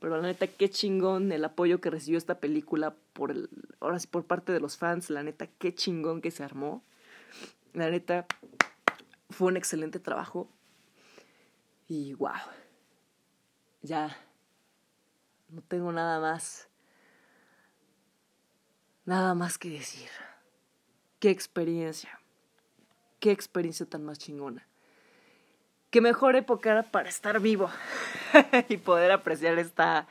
Pero 0.00 0.16
la 0.16 0.26
neta, 0.26 0.46
qué 0.46 0.70
chingón 0.70 1.30
el 1.30 1.44
apoyo 1.44 1.80
que 1.80 1.90
recibió 1.90 2.16
esta 2.16 2.40
película 2.40 2.96
por 3.12 3.30
el, 3.30 3.50
ahora 3.80 3.98
sí 3.98 4.06
por 4.06 4.24
parte 4.24 4.50
de 4.50 4.58
los 4.58 4.78
fans. 4.78 5.10
La 5.10 5.22
neta, 5.22 5.46
qué 5.46 5.74
chingón 5.74 6.22
que 6.22 6.30
se 6.30 6.42
armó. 6.42 6.82
La 7.74 7.90
neta, 7.90 8.26
fue 9.28 9.48
un 9.48 9.58
excelente 9.58 10.00
trabajo. 10.00 10.50
Y 11.86 12.14
wow. 12.14 12.32
Ya 13.82 14.16
no 15.50 15.60
tengo 15.60 15.92
nada 15.92 16.18
más. 16.18 16.68
Nada 19.04 19.34
más 19.34 19.58
que 19.58 19.68
decir. 19.68 20.08
Qué 21.18 21.28
experiencia. 21.28 22.18
Qué 23.18 23.32
experiencia 23.32 23.84
tan 23.84 24.04
más 24.04 24.18
chingona 24.18 24.66
qué 25.90 26.00
mejor 26.00 26.36
época 26.36 26.70
era 26.70 26.82
para 26.84 27.08
estar 27.08 27.40
vivo 27.40 27.70
y 28.68 28.76
poder 28.76 29.10
apreciar 29.10 29.58
esta, 29.58 30.06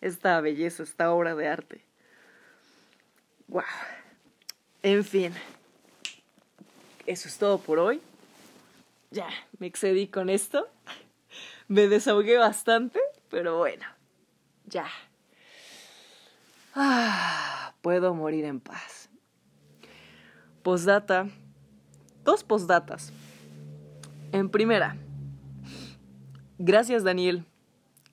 esta 0.00 0.40
belleza, 0.40 0.82
esta 0.82 1.12
obra 1.12 1.34
de 1.34 1.48
arte. 1.48 1.84
Wow. 3.48 3.62
En 4.82 5.04
fin, 5.04 5.32
eso 7.06 7.28
es 7.28 7.38
todo 7.38 7.58
por 7.58 7.78
hoy. 7.78 8.00
Ya, 9.10 9.28
me 9.58 9.66
excedí 9.66 10.08
con 10.08 10.28
esto. 10.28 10.68
Me 11.68 11.88
desahogué 11.88 12.36
bastante, 12.38 13.00
pero 13.30 13.58
bueno, 13.58 13.84
ya. 14.66 14.86
Ah, 16.74 17.74
puedo 17.80 18.14
morir 18.14 18.44
en 18.44 18.60
paz. 18.60 19.08
Postdata. 20.62 21.28
Dos 22.24 22.42
postdatas. 22.42 23.12
En 24.32 24.50
primera, 24.50 24.96
Gracias, 26.58 27.04
Daniel. 27.04 27.44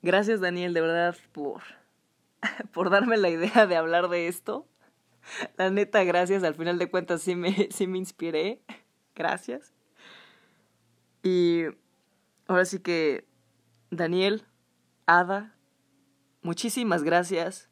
Gracias, 0.02 0.40
Daniel, 0.40 0.74
de 0.74 0.82
verdad, 0.82 1.16
por, 1.32 1.62
por 2.72 2.90
darme 2.90 3.16
la 3.16 3.30
idea 3.30 3.66
de 3.66 3.76
hablar 3.76 4.08
de 4.08 4.28
esto. 4.28 4.66
La 5.56 5.70
neta, 5.70 6.04
gracias. 6.04 6.42
Al 6.44 6.54
final 6.54 6.78
de 6.78 6.90
cuentas, 6.90 7.22
sí 7.22 7.34
me, 7.36 7.68
sí 7.70 7.86
me 7.86 7.96
inspiré. 7.96 8.60
Gracias. 9.14 9.72
Y 11.22 11.62
ahora 12.46 12.66
sí 12.66 12.80
que, 12.80 13.26
Daniel, 13.90 14.44
Ada, 15.06 15.54
muchísimas 16.42 17.02
gracias 17.02 17.70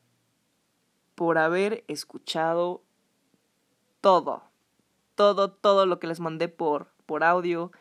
por 1.14 1.36
haber 1.36 1.84
escuchado 1.88 2.82
todo. 4.00 4.42
Todo, 5.14 5.52
todo 5.52 5.84
lo 5.84 5.98
que 5.98 6.06
les 6.06 6.20
mandé 6.20 6.48
por, 6.48 6.88
por 7.04 7.24
audio 7.24 7.72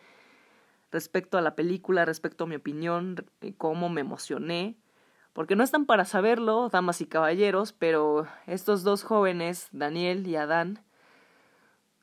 respecto 0.91 1.37
a 1.37 1.41
la 1.41 1.55
película, 1.55 2.05
respecto 2.05 2.43
a 2.43 2.47
mi 2.47 2.55
opinión, 2.55 3.25
cómo 3.57 3.89
me 3.89 4.01
emocioné. 4.01 4.77
Porque 5.33 5.55
no 5.55 5.63
están 5.63 5.85
para 5.85 6.03
saberlo, 6.03 6.67
damas 6.69 6.99
y 6.99 7.05
caballeros, 7.05 7.71
pero 7.71 8.27
estos 8.47 8.83
dos 8.83 9.03
jóvenes, 9.03 9.69
Daniel 9.71 10.27
y 10.27 10.35
Adán, 10.35 10.83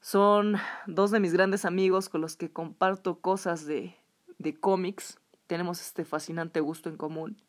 son 0.00 0.56
dos 0.86 1.10
de 1.10 1.20
mis 1.20 1.34
grandes 1.34 1.66
amigos 1.66 2.08
con 2.08 2.22
los 2.22 2.36
que 2.36 2.50
comparto 2.50 3.20
cosas 3.20 3.66
de, 3.66 3.96
de 4.38 4.58
cómics. 4.58 5.20
Tenemos 5.46 5.80
este 5.82 6.06
fascinante 6.06 6.60
gusto 6.60 6.88
en 6.88 6.96
común. 6.96 7.42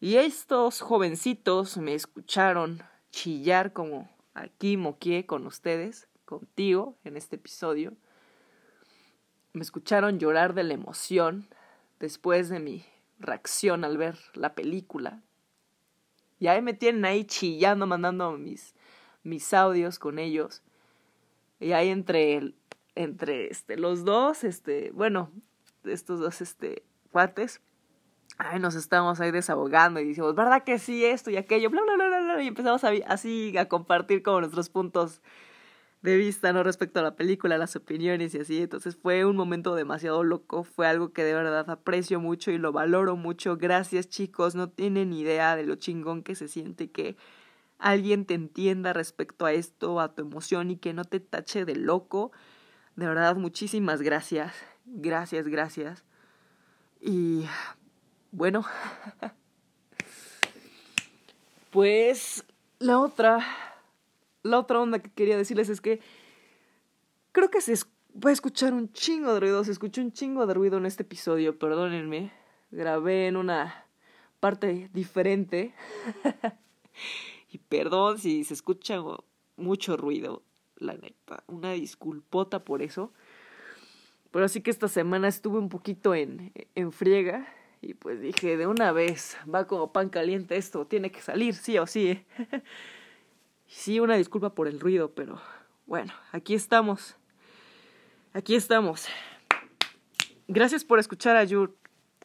Y 0.00 0.16
estos 0.16 0.82
jovencitos 0.82 1.78
me 1.78 1.94
escucharon 1.94 2.82
chillar 3.10 3.72
como 3.72 4.10
aquí 4.34 4.76
moqué 4.76 5.24
con 5.24 5.46
ustedes, 5.46 6.08
contigo, 6.26 6.98
en 7.04 7.16
este 7.16 7.36
episodio 7.36 7.96
me 9.58 9.62
escucharon 9.62 10.20
llorar 10.20 10.54
de 10.54 10.62
la 10.62 10.74
emoción 10.74 11.48
después 11.98 12.48
de 12.48 12.60
mi 12.60 12.84
reacción 13.18 13.84
al 13.84 13.98
ver 13.98 14.16
la 14.34 14.54
película. 14.54 15.20
Y 16.38 16.46
ahí 16.46 16.62
me 16.62 16.74
tienen 16.74 17.04
ahí 17.04 17.24
chillando, 17.24 17.84
mandando 17.86 18.32
mis, 18.38 18.76
mis 19.24 19.52
audios 19.52 19.98
con 19.98 20.20
ellos. 20.20 20.62
Y 21.58 21.72
ahí 21.72 21.88
entre, 21.88 22.54
entre 22.94 23.48
este, 23.50 23.76
los 23.76 24.04
dos, 24.04 24.44
este, 24.44 24.92
bueno, 24.92 25.32
estos 25.82 26.20
dos 26.20 26.40
este, 26.40 26.84
cuates, 27.10 27.60
ahí 28.36 28.60
nos 28.60 28.76
estamos 28.76 29.18
ahí 29.18 29.32
desahogando 29.32 29.98
y 29.98 30.06
decimos, 30.06 30.36
¿verdad 30.36 30.62
que 30.62 30.78
sí? 30.78 31.04
Esto 31.04 31.30
y 31.32 31.36
aquello, 31.36 31.68
bla, 31.68 31.82
bla, 31.82 31.96
bla, 31.96 32.06
bla, 32.06 32.20
bla 32.20 32.42
y 32.44 32.46
empezamos 32.46 32.84
a, 32.84 32.90
así 33.08 33.58
a 33.58 33.68
compartir 33.68 34.22
como 34.22 34.38
nuestros 34.38 34.68
puntos 34.70 35.20
de 36.02 36.16
vista, 36.16 36.52
¿no? 36.52 36.62
Respecto 36.62 37.00
a 37.00 37.02
la 37.02 37.16
película, 37.16 37.58
las 37.58 37.74
opiniones 37.76 38.34
y 38.34 38.40
así. 38.40 38.62
Entonces 38.62 38.96
fue 38.96 39.24
un 39.24 39.36
momento 39.36 39.74
demasiado 39.74 40.22
loco, 40.22 40.64
fue 40.64 40.86
algo 40.86 41.12
que 41.12 41.24
de 41.24 41.34
verdad 41.34 41.68
aprecio 41.70 42.20
mucho 42.20 42.50
y 42.50 42.58
lo 42.58 42.72
valoro 42.72 43.16
mucho. 43.16 43.56
Gracias 43.56 44.08
chicos, 44.08 44.54
no 44.54 44.70
tienen 44.70 45.12
idea 45.12 45.56
de 45.56 45.64
lo 45.64 45.76
chingón 45.76 46.22
que 46.22 46.34
se 46.34 46.48
siente 46.48 46.90
que 46.90 47.16
alguien 47.78 48.26
te 48.26 48.34
entienda 48.34 48.92
respecto 48.92 49.46
a 49.46 49.52
esto, 49.52 50.00
a 50.00 50.14
tu 50.14 50.22
emoción 50.22 50.70
y 50.70 50.76
que 50.76 50.92
no 50.92 51.04
te 51.04 51.20
tache 51.20 51.64
de 51.64 51.76
loco. 51.76 52.32
De 52.96 53.06
verdad, 53.06 53.36
muchísimas 53.36 54.02
gracias. 54.02 54.54
Gracias, 54.84 55.46
gracias. 55.48 56.04
Y 57.00 57.46
bueno, 58.32 58.64
pues 61.70 62.44
la 62.78 62.98
otra 62.98 63.44
la 64.42 64.58
otra 64.58 64.80
onda 64.80 65.00
que 65.00 65.10
quería 65.10 65.36
decirles 65.36 65.68
es 65.68 65.80
que 65.80 66.00
creo 67.32 67.50
que 67.50 67.60
se 67.60 67.74
va 68.24 68.30
a 68.30 68.32
escuchar 68.32 68.72
un 68.72 68.92
chingo 68.92 69.34
de 69.34 69.40
ruido, 69.40 69.64
se 69.64 69.72
escuchó 69.72 70.00
un 70.00 70.12
chingo 70.12 70.46
de 70.46 70.54
ruido 70.54 70.78
en 70.78 70.86
este 70.86 71.02
episodio, 71.02 71.58
perdónenme. 71.58 72.32
Grabé 72.70 73.28
en 73.28 73.36
una 73.36 73.86
parte 74.40 74.90
diferente. 74.92 75.74
y 77.50 77.58
perdón 77.58 78.18
si 78.18 78.44
se 78.44 78.54
escucha 78.54 79.00
mucho 79.56 79.96
ruido, 79.96 80.42
la 80.76 80.94
neta. 80.94 81.44
Una 81.46 81.72
disculpota 81.72 82.64
por 82.64 82.82
eso. 82.82 83.12
Pero 84.30 84.44
así 84.44 84.60
que 84.60 84.70
esta 84.70 84.88
semana 84.88 85.28
estuve 85.28 85.58
un 85.58 85.68
poquito 85.68 86.14
en, 86.14 86.52
en 86.74 86.92
friega 86.92 87.48
y 87.80 87.94
pues 87.94 88.20
dije, 88.20 88.56
de 88.56 88.66
una 88.66 88.92
vez, 88.92 89.38
va 89.52 89.66
como 89.66 89.92
pan 89.92 90.08
caliente 90.10 90.56
esto, 90.56 90.86
tiene 90.86 91.10
que 91.10 91.22
salir, 91.22 91.54
sí 91.54 91.78
o 91.78 91.86
sí. 91.86 92.24
sí, 93.68 94.00
una 94.00 94.16
disculpa 94.16 94.54
por 94.54 94.66
el 94.66 94.80
ruido, 94.80 95.12
pero 95.14 95.40
bueno, 95.86 96.12
aquí 96.32 96.54
estamos. 96.54 97.16
Aquí 98.32 98.56
estamos. 98.56 99.06
Gracias 100.48 100.84
por 100.84 100.98
escuchar 100.98 101.36
a 101.36 101.46
Jun. 101.46 101.74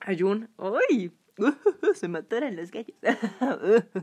A 0.02 0.14
Jun. 0.18 0.50
¡Ay! 0.89 1.12
se 1.94 2.08
mataron 2.08 2.56
los 2.56 2.72
gallos. 2.72 2.98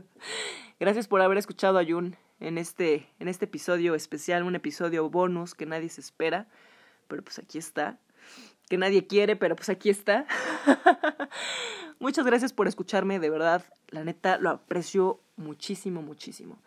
Gracias 0.79 1.07
por 1.07 1.21
haber 1.21 1.37
escuchado 1.37 1.77
a 1.77 1.85
Jun 1.85 2.15
en 2.39 2.57
este, 2.57 3.07
en 3.19 3.27
este 3.27 3.45
episodio 3.45 3.95
especial, 3.95 4.43
un 4.43 4.55
episodio 4.55 5.09
bonus 5.09 5.53
que 5.53 5.65
nadie 5.65 5.89
se 5.89 6.01
espera, 6.01 6.47
pero 7.07 7.23
pues 7.23 7.39
aquí 7.39 7.57
está. 7.57 7.99
Que 8.69 8.77
nadie 8.77 9.05
quiere, 9.05 9.35
pero 9.35 9.55
pues 9.55 9.69
aquí 9.69 9.89
está. 9.89 10.25
Muchas 11.99 12.25
gracias 12.25 12.51
por 12.51 12.67
escucharme, 12.67 13.19
de 13.19 13.29
verdad, 13.29 13.63
la 13.89 14.03
neta 14.03 14.37
lo 14.37 14.49
aprecio 14.49 15.21
muchísimo, 15.35 16.01
muchísimo. 16.01 16.57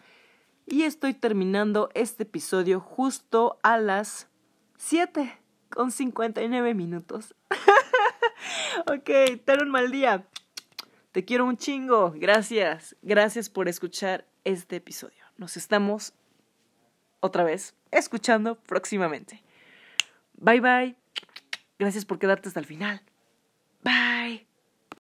Y 0.67 0.83
estoy 0.85 1.15
terminando 1.15 1.91
este 1.95 2.23
episodio 2.23 2.81
justo 2.81 3.59
a 3.63 3.79
las 3.79 4.29
7 4.79 5.39
con 5.69 5.91
59 5.91 6.75
minutos. 6.75 7.35
ok, 8.87 9.11
ten 9.45 9.63
un 9.63 9.71
mal 9.71 9.91
día. 9.91 10.27
Te 11.13 11.25
quiero 11.25 11.45
un 11.45 11.57
chingo. 11.57 12.13
Gracias. 12.17 12.97
Gracias 13.03 13.51
por 13.51 13.69
escuchar 13.69 14.27
este 14.45 14.77
episodio. 14.77 15.25
Nos 15.37 15.57
estamos 15.57 16.15
otra 17.21 17.45
vez 17.45 17.75
escuchando 17.91 18.57
próximamente. 18.57 19.43
Bye 20.35 20.61
bye. 20.61 20.97
Gracias 21.79 22.05
por 22.05 22.19
quedarte 22.19 22.49
hasta 22.49 22.61
el 22.61 22.67
final. 22.67 23.03
Bye. 23.83 24.44